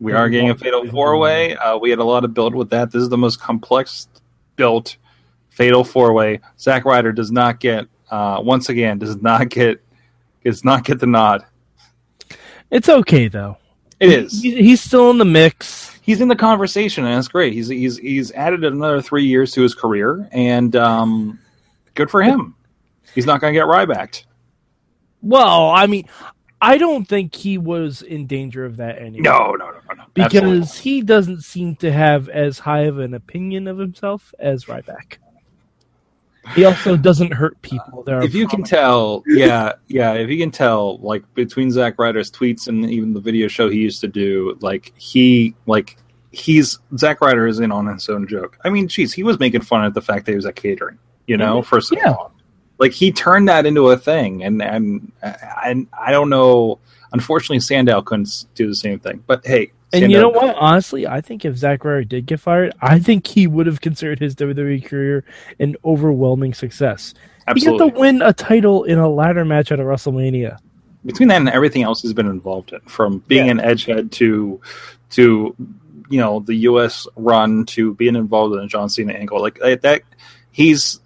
We 0.00 0.12
are 0.12 0.28
getting 0.28 0.50
a 0.50 0.54
fatal 0.56 0.86
four 0.88 1.16
way. 1.18 1.56
Uh, 1.56 1.76
we 1.78 1.90
had 1.90 1.98
a 1.98 2.04
lot 2.04 2.24
of 2.24 2.34
build 2.34 2.54
with 2.54 2.70
that. 2.70 2.90
This 2.92 3.02
is 3.02 3.08
the 3.08 3.18
most 3.18 3.40
complex 3.40 4.08
built 4.56 4.96
fatal 5.50 5.84
four 5.84 6.12
way. 6.12 6.40
Zack 6.58 6.84
Ryder 6.84 7.12
does 7.12 7.30
not 7.32 7.60
get 7.60 7.86
uh, 8.10 8.40
once 8.42 8.68
again 8.68 8.98
does 8.98 9.16
not 9.20 9.48
get 9.50 9.82
does 10.44 10.64
not 10.64 10.84
get 10.84 11.00
the 11.00 11.06
nod. 11.06 11.44
It's 12.70 12.88
okay 12.88 13.28
though. 13.28 13.56
It 14.00 14.10
is. 14.10 14.40
He- 14.42 14.62
he's 14.62 14.80
still 14.80 15.10
in 15.10 15.18
the 15.18 15.24
mix. 15.24 15.92
he's 16.02 16.20
in 16.20 16.28
the 16.28 16.36
conversation, 16.36 17.04
and 17.04 17.14
that's 17.16 17.28
great. 17.28 17.52
He's 17.52 17.68
he's 17.68 17.98
he's 17.98 18.30
added 18.32 18.64
another 18.64 19.02
three 19.02 19.24
years 19.24 19.52
to 19.52 19.62
his 19.62 19.74
career, 19.74 20.28
and 20.32 20.74
um, 20.76 21.38
good 21.94 22.10
for 22.10 22.22
him. 22.22 22.54
He's 23.14 23.26
not 23.26 23.40
going 23.40 23.52
to 23.52 23.58
get 23.58 23.66
Rybacked. 23.66 24.24
Well, 25.22 25.70
I 25.70 25.86
mean, 25.86 26.06
I 26.60 26.78
don't 26.78 27.06
think 27.06 27.34
he 27.34 27.56
was 27.56 28.02
in 28.02 28.26
danger 28.26 28.64
of 28.64 28.78
that 28.78 28.98
anyway. 28.98 29.22
No, 29.22 29.52
no, 29.52 29.70
no, 29.70 29.80
no, 29.88 29.94
no. 29.94 30.04
Because 30.14 30.76
he 30.76 31.02
doesn't 31.02 31.42
seem 31.42 31.76
to 31.76 31.92
have 31.92 32.28
as 32.28 32.58
high 32.58 32.82
of 32.82 32.98
an 32.98 33.14
opinion 33.14 33.68
of 33.68 33.78
himself 33.78 34.34
as 34.38 34.64
Ryback. 34.64 35.18
He 36.54 36.64
also 36.64 36.96
doesn't 36.96 37.32
hurt 37.32 37.60
people. 37.62 38.02
There, 38.02 38.22
if 38.22 38.34
you 38.34 38.48
can 38.48 38.62
tell, 38.62 39.22
yeah, 39.26 39.74
yeah, 39.86 40.14
if 40.14 40.30
you 40.30 40.38
can 40.38 40.50
tell, 40.50 40.98
like 40.98 41.22
between 41.34 41.70
Zack 41.70 41.98
Ryder's 41.98 42.30
tweets 42.30 42.68
and 42.68 42.88
even 42.90 43.12
the 43.12 43.20
video 43.20 43.48
show 43.48 43.68
he 43.68 43.78
used 43.78 44.00
to 44.00 44.08
do, 44.08 44.56
like 44.60 44.92
he, 44.96 45.54
like 45.66 45.98
he's 46.30 46.78
Zack 46.96 47.20
Ryder 47.20 47.46
is 47.46 47.60
in 47.60 47.70
on 47.70 47.86
his 47.86 48.08
own 48.08 48.26
joke. 48.26 48.58
I 48.64 48.70
mean, 48.70 48.88
geez, 48.88 49.12
he 49.12 49.22
was 49.22 49.38
making 49.38 49.60
fun 49.60 49.84
of 49.84 49.94
the 49.94 50.02
fact 50.02 50.24
that 50.26 50.32
he 50.32 50.36
was 50.36 50.46
at 50.46 50.56
catering, 50.56 50.98
you 51.26 51.36
know, 51.36 51.60
for 51.62 51.80
so 51.80 51.96
Yeah. 51.96 52.12
long. 52.12 52.32
Like 52.78 52.92
he 52.92 53.10
turned 53.12 53.48
that 53.48 53.66
into 53.66 53.88
a 53.88 53.96
thing, 53.96 54.42
and 54.44 54.62
and 54.62 55.12
and 55.64 55.86
I 55.98 56.10
don't 56.12 56.30
know. 56.30 56.78
Unfortunately, 57.12 57.60
Sandow 57.60 58.02
couldn't 58.02 58.44
do 58.54 58.66
the 58.68 58.74
same 58.74 58.98
thing. 58.98 59.24
But 59.26 59.46
hey, 59.46 59.72
And 59.94 60.12
you 60.12 60.20
know 60.20 60.28
what? 60.28 60.54
Honestly, 60.56 61.06
I 61.06 61.20
think 61.22 61.44
if 61.46 61.56
Zack 61.56 61.84
Ryder 61.84 62.04
did 62.04 62.26
get 62.26 62.38
fired, 62.38 62.74
I 62.82 62.98
think 62.98 63.26
he 63.26 63.46
would 63.46 63.66
have 63.66 63.80
considered 63.80 64.18
his 64.18 64.34
WWE 64.34 64.84
career 64.84 65.24
an 65.58 65.74
overwhelming 65.84 66.52
success. 66.52 67.14
Absolutely. 67.46 67.84
He 67.86 67.90
got 67.90 67.94
to 67.94 68.00
win 68.00 68.20
a 68.22 68.34
title 68.34 68.84
in 68.84 68.98
a 68.98 69.08
ladder 69.08 69.46
match 69.46 69.72
at 69.72 69.80
a 69.80 69.82
WrestleMania. 69.82 70.58
between 71.06 71.28
that 71.30 71.38
and 71.38 71.48
everything 71.48 71.82
else 71.82 72.02
he's 72.02 72.12
been 72.12 72.26
involved 72.28 72.74
in, 72.74 72.80
from 72.80 73.20
being 73.26 73.46
Yeah. 73.46 73.52
an 73.52 73.58
edgehead 73.58 74.10
to 74.12 74.60
to 75.10 75.56
you 76.10 76.18
know 76.20 76.40
the 76.40 76.54
U.S. 76.56 77.06
run 77.16 77.64
to 77.66 77.94
being 77.94 78.16
involved 78.16 78.54
in 78.54 78.60
a 78.60 78.66
John 78.66 78.90
Cena 78.90 79.14
angle, 79.14 79.40
like 79.40 79.58
that. 79.80 80.02
He's 80.50 81.00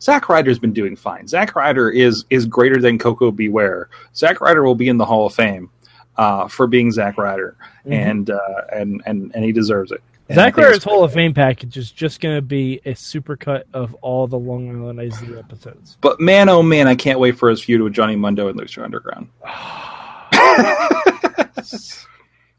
Zack 0.00 0.28
Ryder's 0.28 0.58
been 0.58 0.72
doing 0.72 0.96
fine. 0.96 1.26
Zack 1.28 1.54
Ryder 1.56 1.90
is 1.90 2.24
is 2.30 2.46
greater 2.46 2.80
than 2.80 2.98
Koko 2.98 3.30
B. 3.30 3.48
Ware. 3.48 3.88
Zack 4.14 4.40
Ryder 4.40 4.62
will 4.62 4.74
be 4.74 4.88
in 4.88 4.96
the 4.98 5.04
Hall 5.04 5.26
of 5.26 5.34
Fame 5.34 5.70
uh, 6.16 6.48
for 6.48 6.66
being 6.66 6.90
Zack 6.92 7.18
Ryder, 7.18 7.56
Mhm. 7.86 7.92
and 7.92 8.30
uh, 8.30 8.38
and 8.72 9.02
and 9.06 9.32
and 9.34 9.44
he 9.44 9.52
deserves 9.52 9.92
it. 9.92 10.02
Zack 10.32 10.56
Ryder's 10.56 10.84
Hall 10.84 11.02
of 11.02 11.12
Fame 11.12 11.34
package 11.34 11.76
is 11.76 11.90
just 11.90 12.20
going 12.20 12.36
to 12.36 12.42
be 12.42 12.80
a 12.86 12.92
supercut 12.92 13.64
of 13.74 13.94
all 13.94 14.28
the 14.28 14.38
Long 14.38 14.70
Island 14.70 15.00
IZ 15.00 15.22
episodes. 15.36 15.98
But 16.00 16.20
man, 16.20 16.48
oh 16.48 16.62
man, 16.62 16.86
I 16.86 16.94
can't 16.94 17.18
wait 17.18 17.36
for 17.36 17.50
his 17.50 17.60
feud 17.60 17.80
with 17.82 17.92
Johnny 17.92 18.14
Mundo 18.14 18.46
and 18.48 18.58
Lucha 18.60 18.84
Underground, 18.84 19.26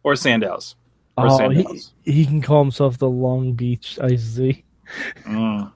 or 0.03 0.15
Sandow's, 0.15 0.75
or 1.17 1.27
Oh, 1.29 1.49
he, 1.49 1.65
he 2.03 2.25
can 2.25 2.41
call 2.41 2.61
himself 2.61 2.97
the 2.97 3.09
Long 3.09 3.53
Beach 3.53 3.97
IZ. 4.01 4.61
Mm. 5.25 5.71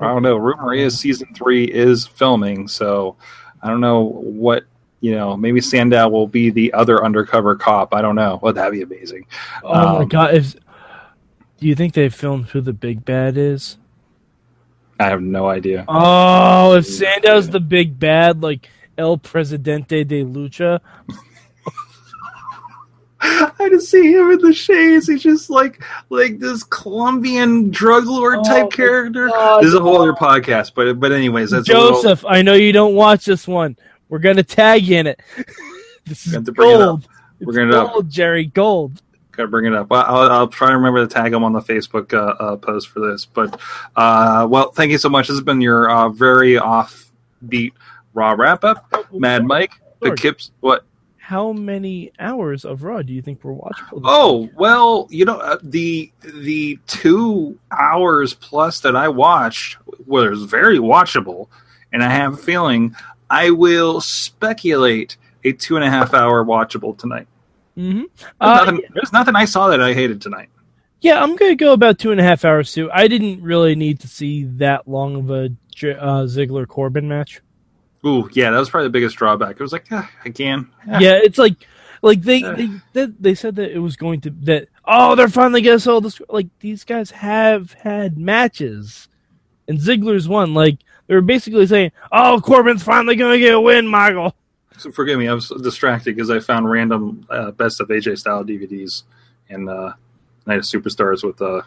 I 0.00 0.06
don't 0.08 0.22
know. 0.22 0.36
Rumor 0.36 0.74
is 0.74 0.98
season 0.98 1.28
three 1.34 1.64
is 1.64 2.06
filming, 2.06 2.68
so 2.68 3.16
I 3.62 3.68
don't 3.68 3.80
know 3.80 4.02
what 4.04 4.64
you 5.00 5.12
know. 5.12 5.36
Maybe 5.36 5.60
Sandow 5.60 6.08
will 6.08 6.26
be 6.26 6.50
the 6.50 6.72
other 6.72 7.04
undercover 7.04 7.56
cop. 7.56 7.94
I 7.94 8.02
don't 8.02 8.14
know. 8.14 8.38
Well, 8.42 8.52
that'd 8.52 8.72
be 8.72 8.82
amazing. 8.82 9.26
Oh 9.62 9.72
my 9.72 10.02
Um, 10.02 10.08
god! 10.08 10.34
If, 10.34 10.54
do 11.58 11.66
you 11.66 11.74
think 11.74 11.94
they 11.94 12.08
filmed 12.08 12.46
who 12.48 12.60
the 12.60 12.72
big 12.72 13.04
bad 13.04 13.36
is? 13.36 13.78
I 14.98 15.06
have 15.06 15.22
no 15.22 15.48
idea. 15.48 15.84
Oh, 15.88 16.74
if 16.74 16.86
Sandow's 16.86 17.48
the 17.50 17.60
big 17.60 17.98
bad, 17.98 18.42
like 18.42 18.68
El 18.96 19.18
Presidente 19.18 20.04
de 20.04 20.24
Lucha, 20.24 20.80
I 23.58 23.68
just 23.70 23.90
see 23.90 24.12
him 24.12 24.30
in 24.30 24.38
the 24.40 24.52
shades. 24.52 25.08
He's 25.08 25.22
just 25.22 25.50
like 25.50 25.82
like 26.10 26.38
this 26.38 26.62
Colombian 26.64 27.70
drug 27.70 28.06
lord 28.06 28.38
Oh, 28.40 28.44
type 28.44 28.70
character. 28.70 29.28
God. 29.28 29.60
This 29.62 29.68
is 29.68 29.74
a 29.74 29.80
whole 29.80 30.00
other 30.00 30.12
podcast, 30.12 30.72
but 30.74 30.98
but 31.00 31.12
anyways, 31.12 31.50
that's 31.50 31.68
a 31.68 31.72
little- 31.72 32.02
Joseph, 32.02 32.24
I 32.26 32.42
know 32.42 32.54
you 32.54 32.72
don't 32.72 32.94
watch 32.94 33.24
this 33.24 33.46
one. 33.46 33.76
We're 34.08 34.18
gonna 34.18 34.42
tag 34.42 34.84
you 34.84 34.98
in 34.98 35.06
it. 35.08 35.20
this 36.06 36.26
is 36.26 36.32
to 36.32 36.52
bring 36.52 36.70
it 36.70 36.74
up. 36.74 36.80
gold. 36.80 37.08
We're 37.40 37.52
gonna 37.54 37.68
it 37.68 37.74
up. 37.74 37.92
gold, 37.92 38.10
Jerry. 38.10 38.46
Gold. 38.46 39.02
Gotta 39.32 39.48
bring 39.48 39.66
it 39.66 39.74
up. 39.74 39.92
I'll, 39.92 40.30
I'll, 40.30 40.48
try 40.48 40.68
to 40.68 40.76
remember 40.76 41.06
to 41.06 41.12
tag 41.12 41.32
him 41.34 41.44
on 41.44 41.52
the 41.52 41.60
Facebook 41.60 42.14
uh, 42.14 42.42
uh, 42.42 42.56
post 42.56 42.88
for 42.88 43.00
this. 43.00 43.26
But 43.26 43.60
uh, 43.94 44.46
well, 44.48 44.70
thank 44.70 44.90
you 44.92 44.98
so 44.98 45.10
much. 45.10 45.28
This 45.28 45.36
has 45.36 45.44
been 45.44 45.60
your 45.60 45.90
uh, 45.90 46.08
very 46.08 46.54
offbeat 46.54 47.72
raw 48.14 48.32
wrap 48.32 48.64
up. 48.64 48.90
Mad 49.12 49.44
Mike, 49.44 49.72
the 50.00 50.14
Kips. 50.14 50.52
What? 50.60 50.84
How 51.26 51.52
many 51.52 52.12
hours 52.20 52.64
of 52.64 52.84
Raw 52.84 53.02
do 53.02 53.12
you 53.12 53.20
think 53.20 53.42
were 53.42 53.52
watchable? 53.52 54.00
Oh 54.04 54.42
week? 54.42 54.50
well, 54.54 55.08
you 55.10 55.24
know 55.24 55.38
uh, 55.38 55.58
the 55.60 56.12
the 56.22 56.78
two 56.86 57.58
hours 57.72 58.32
plus 58.34 58.78
that 58.82 58.94
I 58.94 59.08
watched 59.08 59.76
was 60.06 60.44
very 60.44 60.78
watchable, 60.78 61.48
and 61.92 62.04
I 62.04 62.10
have 62.10 62.34
a 62.34 62.36
feeling 62.36 62.94
I 63.28 63.50
will 63.50 64.00
speculate 64.00 65.16
a 65.42 65.50
two 65.50 65.74
and 65.74 65.84
a 65.84 65.90
half 65.90 66.14
hour 66.14 66.44
watchable 66.44 66.96
tonight. 66.96 67.26
Mhm. 67.76 68.04
There's, 68.16 68.30
Uh, 68.40 68.64
nothing, 68.64 68.80
there's 68.94 69.12
nothing 69.12 69.34
I 69.34 69.46
saw 69.46 69.66
that 69.70 69.80
I 69.82 69.94
hated 69.94 70.20
tonight. 70.22 70.48
Yeah, 71.00 71.20
I'm 71.20 71.34
gonna 71.34 71.56
go 71.56 71.72
about 71.72 71.98
two 71.98 72.12
and 72.12 72.20
a 72.20 72.24
half 72.24 72.44
hours 72.44 72.72
too. 72.72 72.88
I 72.92 73.08
didn't 73.08 73.42
really 73.42 73.74
need 73.74 73.98
to 74.00 74.06
see 74.08 74.44
that 74.44 74.86
long 74.86 75.16
of 75.16 75.30
a 75.30 75.44
uh, 75.46 76.24
Ziggler 76.26 76.68
Corbin 76.68 77.08
match. 77.08 77.40
Ooh, 78.04 78.28
yeah, 78.32 78.50
that 78.50 78.58
was 78.58 78.70
probably 78.70 78.88
the 78.88 78.92
biggest 78.92 79.16
drawback. 79.16 79.52
It 79.52 79.60
was 79.60 79.72
like, 79.72 79.86
ah, 79.90 80.08
again, 80.24 80.68
Ah. 80.88 80.98
Yeah, 81.00 81.18
it's 81.22 81.38
like 81.38 81.54
like 82.02 82.22
they, 82.22 82.42
they 82.42 82.70
they 82.92 83.06
they 83.18 83.34
said 83.34 83.56
that 83.56 83.72
it 83.72 83.78
was 83.78 83.96
going 83.96 84.20
to 84.20 84.30
that 84.42 84.68
oh 84.84 85.14
they're 85.14 85.28
finally 85.28 85.62
gonna 85.62 85.80
sell 85.80 86.00
this 86.00 86.20
like 86.28 86.46
these 86.60 86.84
guys 86.84 87.10
have 87.10 87.72
had 87.72 88.18
matches. 88.18 89.08
And 89.68 89.78
Ziggler's 89.80 90.28
won. 90.28 90.54
Like 90.54 90.78
they 91.06 91.14
were 91.14 91.20
basically 91.20 91.66
saying 91.66 91.90
oh 92.12 92.40
Corbin's 92.40 92.82
finally 92.84 93.16
gonna 93.16 93.38
get 93.38 93.54
a 93.54 93.60
win 93.60 93.86
Michael. 93.86 94.34
So 94.78 94.92
forgive 94.92 95.18
me, 95.18 95.26
I 95.26 95.34
was 95.34 95.48
distracted 95.62 96.14
because 96.14 96.30
I 96.30 96.38
found 96.38 96.70
random 96.70 97.26
uh, 97.30 97.50
best 97.52 97.80
of 97.80 97.88
AJ 97.88 98.18
Styles 98.18 98.46
DVDs 98.46 99.04
and 99.48 99.68
uh, 99.70 99.94
Night 100.46 100.58
of 100.58 100.64
Superstars 100.64 101.24
with 101.24 101.40
uh, 101.40 101.62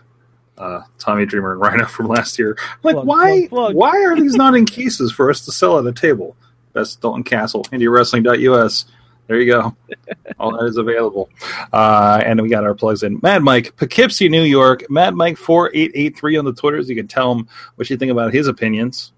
uh, 0.59 0.81
Tommy 0.97 1.25
Dreamer 1.25 1.53
and 1.53 1.61
Rhino 1.61 1.85
from 1.87 2.07
last 2.07 2.37
year. 2.37 2.57
Like, 2.83 2.93
Plug, 2.95 3.07
why? 3.07 3.47
plug, 3.47 3.49
plug. 3.49 3.75
Why 3.75 4.03
are 4.03 4.15
these 4.15 4.35
not 4.35 4.55
in 4.55 4.65
cases 4.65 5.11
for 5.11 5.29
us 5.29 5.43
to 5.45 5.51
sell 5.51 5.79
at 5.79 5.85
a 5.85 5.93
table? 5.93 6.35
Best 6.73 7.01
Dalton 7.01 7.23
Castle, 7.23 7.63
IndieWrestling.us. 7.65 8.85
There 9.27 9.39
you 9.39 9.51
go. 9.51 9.75
All 10.39 10.51
that 10.57 10.65
is 10.65 10.77
available. 10.77 11.29
Uh, 11.71 12.19
and 12.25 12.41
we 12.41 12.49
got 12.49 12.63
our 12.63 12.73
plugs 12.73 13.03
in. 13.03 13.19
Mad 13.21 13.43
Mike, 13.43 13.75
Poughkeepsie, 13.77 14.27
New 14.27 14.41
York. 14.41 14.89
Mad 14.89 15.13
Mike 15.15 15.37
four 15.37 15.69
eight 15.75 15.91
eight 15.93 16.17
three 16.17 16.35
on 16.35 16.45
the 16.45 16.53
Twitters. 16.53 16.89
You 16.89 16.95
can 16.95 17.07
tell 17.07 17.31
him 17.33 17.47
what 17.75 17.89
you 17.91 17.97
think 17.97 18.11
about 18.11 18.33
his 18.33 18.47
opinions. 18.47 19.11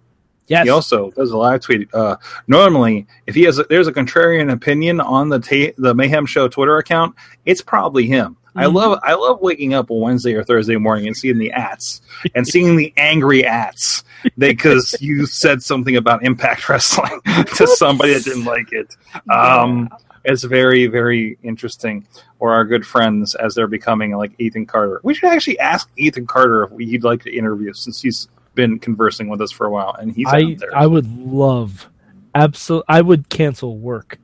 yes 0.48 0.66
He 0.66 0.70
also 0.70 1.12
does 1.12 1.32
a 1.32 1.38
live 1.38 1.62
tweet. 1.62 1.94
Uh, 1.94 2.18
normally, 2.48 3.08
if 3.26 3.36
he 3.36 3.44
has 3.44 3.58
a, 3.60 3.64
there's 3.64 3.88
a 3.88 3.94
contrarian 3.94 4.52
opinion 4.52 5.00
on 5.00 5.30
the 5.30 5.40
ta- 5.40 5.74
the 5.78 5.96
Mayhem 5.96 6.26
Show 6.26 6.50
Twitter 6.50 6.78
account, 6.78 7.16
it's 7.46 7.62
probably 7.62 8.06
him. 8.06 8.36
I 8.56 8.66
Mhm. 8.66 8.74
love 8.74 9.00
I 9.04 9.14
love 9.14 9.40
waking 9.42 9.74
up 9.74 9.90
on 9.92 10.00
Wednesday 10.02 10.34
or 10.34 10.44
Thursday 10.44 10.76
morning 10.76 11.08
and 11.08 11.16
seeing 11.16 11.38
the 11.38 11.52
ats 11.52 12.02
and 12.36 12.46
seeing 12.48 12.76
the 12.76 12.94
angry 12.98 13.46
ats 13.46 14.04
because 14.38 14.94
you 15.02 15.26
said 15.26 15.64
something 15.64 15.96
about 15.96 16.24
Impact 16.26 16.68
Wrestling 16.68 17.22
to 17.56 17.68
somebody 17.68 18.14
that 18.14 18.24
didn't 18.26 18.46
like 18.46 18.72
it. 18.74 18.96
Um, 19.30 19.90
it's 20.26 20.44
very 20.44 20.88
very 20.88 21.38
interesting. 21.44 22.06
Or 22.40 22.52
our 22.54 22.66
good 22.66 22.86
friends 22.86 23.36
as 23.36 23.54
they're 23.54 23.68
becoming 23.68 24.18
like 24.18 24.32
Ethan 24.40 24.66
Carter. 24.66 25.00
We 25.04 25.14
should 25.14 25.30
actually 25.30 25.60
ask 25.60 25.88
Ethan 25.96 26.26
Carter 26.26 26.64
if 26.64 26.72
he'd 26.80 27.04
like 27.04 27.22
to 27.24 27.32
interview 27.36 27.72
since 27.74 28.02
he's 28.02 28.28
been 28.56 28.80
conversing 28.80 29.30
with 29.30 29.40
us 29.42 29.52
for 29.52 29.66
a 29.68 29.70
while 29.70 29.94
and 30.00 30.12
he's 30.12 30.28
I 30.28 30.42
out 30.42 30.58
there. 30.58 30.76
I 30.76 30.88
would 30.88 31.08
love 31.26 31.88
absolute 32.36 32.84
I 32.90 33.02
would 33.02 33.30
cancel 33.30 33.78
work 33.78 34.18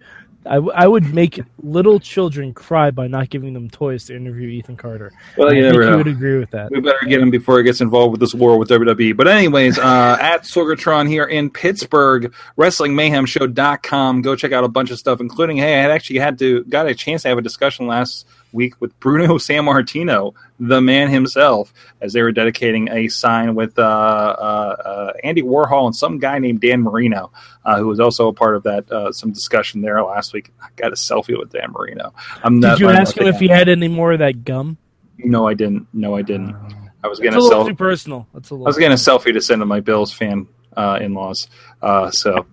I, 0.47 0.55
w- 0.55 0.73
I 0.73 0.87
would 0.87 1.13
make 1.13 1.41
little 1.61 1.99
children 1.99 2.53
cry 2.53 2.91
by 2.91 3.07
not 3.07 3.29
giving 3.29 3.53
them 3.53 3.69
toys 3.69 4.05
to 4.05 4.15
interview 4.15 4.49
Ethan 4.49 4.77
Carter. 4.77 5.11
Well, 5.37 5.53
you 5.53 5.59
I 5.67 5.71
think 5.71 5.79
never 5.79 5.91
you 5.91 5.97
would 5.97 6.07
agree 6.07 6.39
with 6.39 6.51
that. 6.51 6.71
We 6.71 6.79
better 6.79 7.05
get 7.07 7.21
him 7.21 7.29
before 7.29 7.57
he 7.57 7.63
gets 7.63 7.81
involved 7.81 8.11
with 8.11 8.19
this 8.21 8.33
war 8.33 8.57
with 8.57 8.69
WWE. 8.69 9.15
But 9.15 9.27
anyways, 9.27 9.77
uh, 9.77 10.17
at 10.19 10.43
Sorgatron 10.43 11.07
here 11.07 11.25
in 11.25 11.49
Pittsburgh, 11.49 12.33
WrestlingMayhemShow.com. 12.57 14.21
Go 14.21 14.35
check 14.35 14.51
out 14.51 14.63
a 14.63 14.69
bunch 14.69 14.91
of 14.91 14.99
stuff, 14.99 15.21
including 15.21 15.57
hey, 15.57 15.79
I 15.79 15.81
had 15.81 15.91
actually 15.91 16.19
had 16.19 16.39
to 16.39 16.63
got 16.65 16.87
a 16.87 16.95
chance 16.95 17.23
to 17.23 17.29
have 17.29 17.37
a 17.37 17.41
discussion 17.41 17.87
last 17.87 18.25
week 18.51 18.79
with 18.79 18.97
Bruno 18.99 19.27
Sammartino, 19.37 20.33
the 20.59 20.81
man 20.81 21.09
himself, 21.09 21.73
as 22.01 22.13
they 22.13 22.21
were 22.21 22.31
dedicating 22.31 22.89
a 22.89 23.07
sign 23.07 23.55
with 23.55 23.77
uh, 23.77 23.81
uh, 23.81 24.75
uh, 24.85 25.13
Andy 25.23 25.41
Warhol 25.41 25.87
and 25.87 25.95
some 25.95 26.19
guy 26.19 26.39
named 26.39 26.61
Dan 26.61 26.81
Marino, 26.81 27.31
uh, 27.65 27.77
who 27.77 27.87
was 27.87 27.99
also 27.99 28.27
a 28.27 28.33
part 28.33 28.55
of 28.55 28.63
that 28.63 28.91
uh, 28.91 29.11
some 29.11 29.31
discussion 29.31 29.81
there 29.81 30.01
last 30.03 30.33
week. 30.33 30.51
I 30.61 30.67
got 30.75 30.91
a 30.91 30.95
selfie 30.95 31.37
with 31.37 31.51
Dan 31.51 31.71
Marino. 31.71 32.13
I'm 32.43 32.59
not. 32.59 32.77
Did 32.77 32.81
you 32.81 32.89
I'm 32.89 32.97
ask 32.97 33.17
him 33.17 33.27
if 33.27 33.39
he 33.39 33.47
had 33.47 33.69
any 33.69 33.87
more 33.87 34.13
of 34.13 34.19
that 34.19 34.43
gum? 34.43 34.77
No, 35.17 35.47
I 35.47 35.53
didn't. 35.53 35.87
No, 35.93 36.15
I 36.15 36.21
didn't. 36.21 36.55
I 37.03 37.07
was 37.07 37.19
gonna 37.19 37.37
little 37.37 37.49
sell. 37.49 37.67
too 37.67 37.75
personal. 37.75 38.27
That's 38.33 38.51
a 38.51 38.53
I 38.53 38.57
little. 38.57 38.65
was 38.65 38.77
getting 38.77 38.93
a 38.93 38.95
selfie 38.95 39.33
to 39.33 39.41
send 39.41 39.61
to 39.61 39.65
my 39.65 39.79
Bills 39.79 40.11
fan 40.11 40.47
uh, 40.75 40.99
in 41.01 41.13
laws. 41.13 41.47
Uh, 41.81 42.11
so 42.11 42.45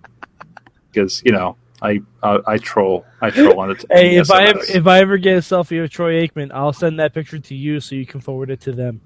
because 0.91 1.21
you 1.25 1.31
know 1.31 1.57
I 1.85 2.01
uh, 2.23 2.41
I 2.47 2.57
troll 2.57 3.05
I 3.21 3.29
troll 3.29 3.59
on 3.59 3.71
it. 3.71 3.85
Hey, 3.91 4.15
if 4.15 4.31
I 4.31 4.45
ever, 4.45 4.59
if 4.67 4.87
I 4.87 4.99
ever 4.99 5.17
get 5.17 5.37
a 5.37 5.41
selfie 5.41 5.83
of 5.83 5.89
Troy 5.91 6.25
Aikman, 6.25 6.51
I'll 6.51 6.73
send 6.73 6.99
that 6.99 7.13
picture 7.13 7.37
to 7.37 7.55
you 7.55 7.79
so 7.79 7.93
you 7.95 8.05
can 8.05 8.21
forward 8.21 8.49
it 8.49 8.61
to 8.61 8.71
them. 8.71 9.01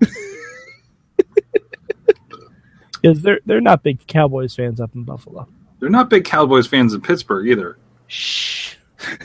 Because 3.02 3.20
they're 3.20 3.40
they're 3.46 3.60
not 3.60 3.82
big 3.82 4.06
Cowboys 4.06 4.54
fans 4.54 4.80
up 4.80 4.94
in 4.94 5.02
Buffalo. 5.02 5.48
they're 5.80 5.90
not 5.90 6.08
big 6.08 6.24
Cowboys 6.24 6.68
fans 6.68 6.94
in 6.94 7.00
Pittsburgh 7.00 7.48
either. 7.48 7.76
Shh. 8.06 8.76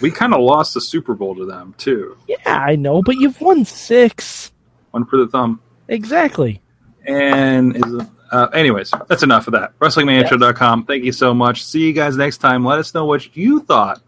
We 0.02 0.10
kind 0.10 0.34
of 0.34 0.42
lost 0.42 0.74
the 0.74 0.82
Super 0.82 1.14
Bowl 1.14 1.36
to 1.36 1.46
them 1.46 1.76
too. 1.78 2.18
Yeah, 2.28 2.38
I 2.48 2.76
know, 2.76 3.04
but 3.04 3.18
you've 3.18 3.40
won 3.40 3.64
six. 3.66 4.52
One 4.90 5.06
for 5.06 5.18
the 5.18 5.28
thumb. 5.28 5.62
Exactly. 5.90 6.60
And 7.06 7.76
is 7.76 8.08
uh, 8.32 8.48
anyways, 8.54 8.92
that's 9.08 9.24
enough 9.24 9.48
of 9.48 9.54
that. 9.54 9.78
WrestlingMantra.com. 9.80 10.86
Thank 10.86 11.04
you 11.04 11.12
so 11.12 11.34
much. 11.34 11.64
See 11.64 11.82
you 11.82 11.94
guys 11.94 12.18
next 12.18 12.38
time. 12.38 12.66
Let 12.66 12.80
us 12.80 12.94
know 12.94 13.06
what 13.06 13.36
you 13.36 13.62
thought 13.62 14.02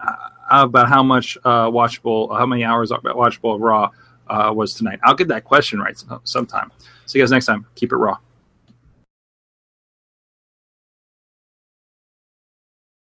uh, 0.00 0.14
about 0.50 0.88
how 0.88 1.02
much 1.02 1.36
uh, 1.44 1.68
watchable, 1.68 2.36
how 2.36 2.46
many 2.46 2.64
hours 2.64 2.90
of 2.92 3.02
watchable 3.02 3.58
Raw 3.60 3.90
uh, 4.28 4.52
was 4.54 4.74
tonight. 4.74 5.00
I'll 5.04 5.14
get 5.14 5.28
that 5.28 5.44
question 5.44 5.80
right 5.80 5.96
sometime. 6.24 6.70
See 7.06 7.18
you 7.18 7.24
guys 7.24 7.30
next 7.30 7.46
time. 7.46 7.66
Keep 7.74 7.92
it 7.92 7.96
raw. 7.96 8.18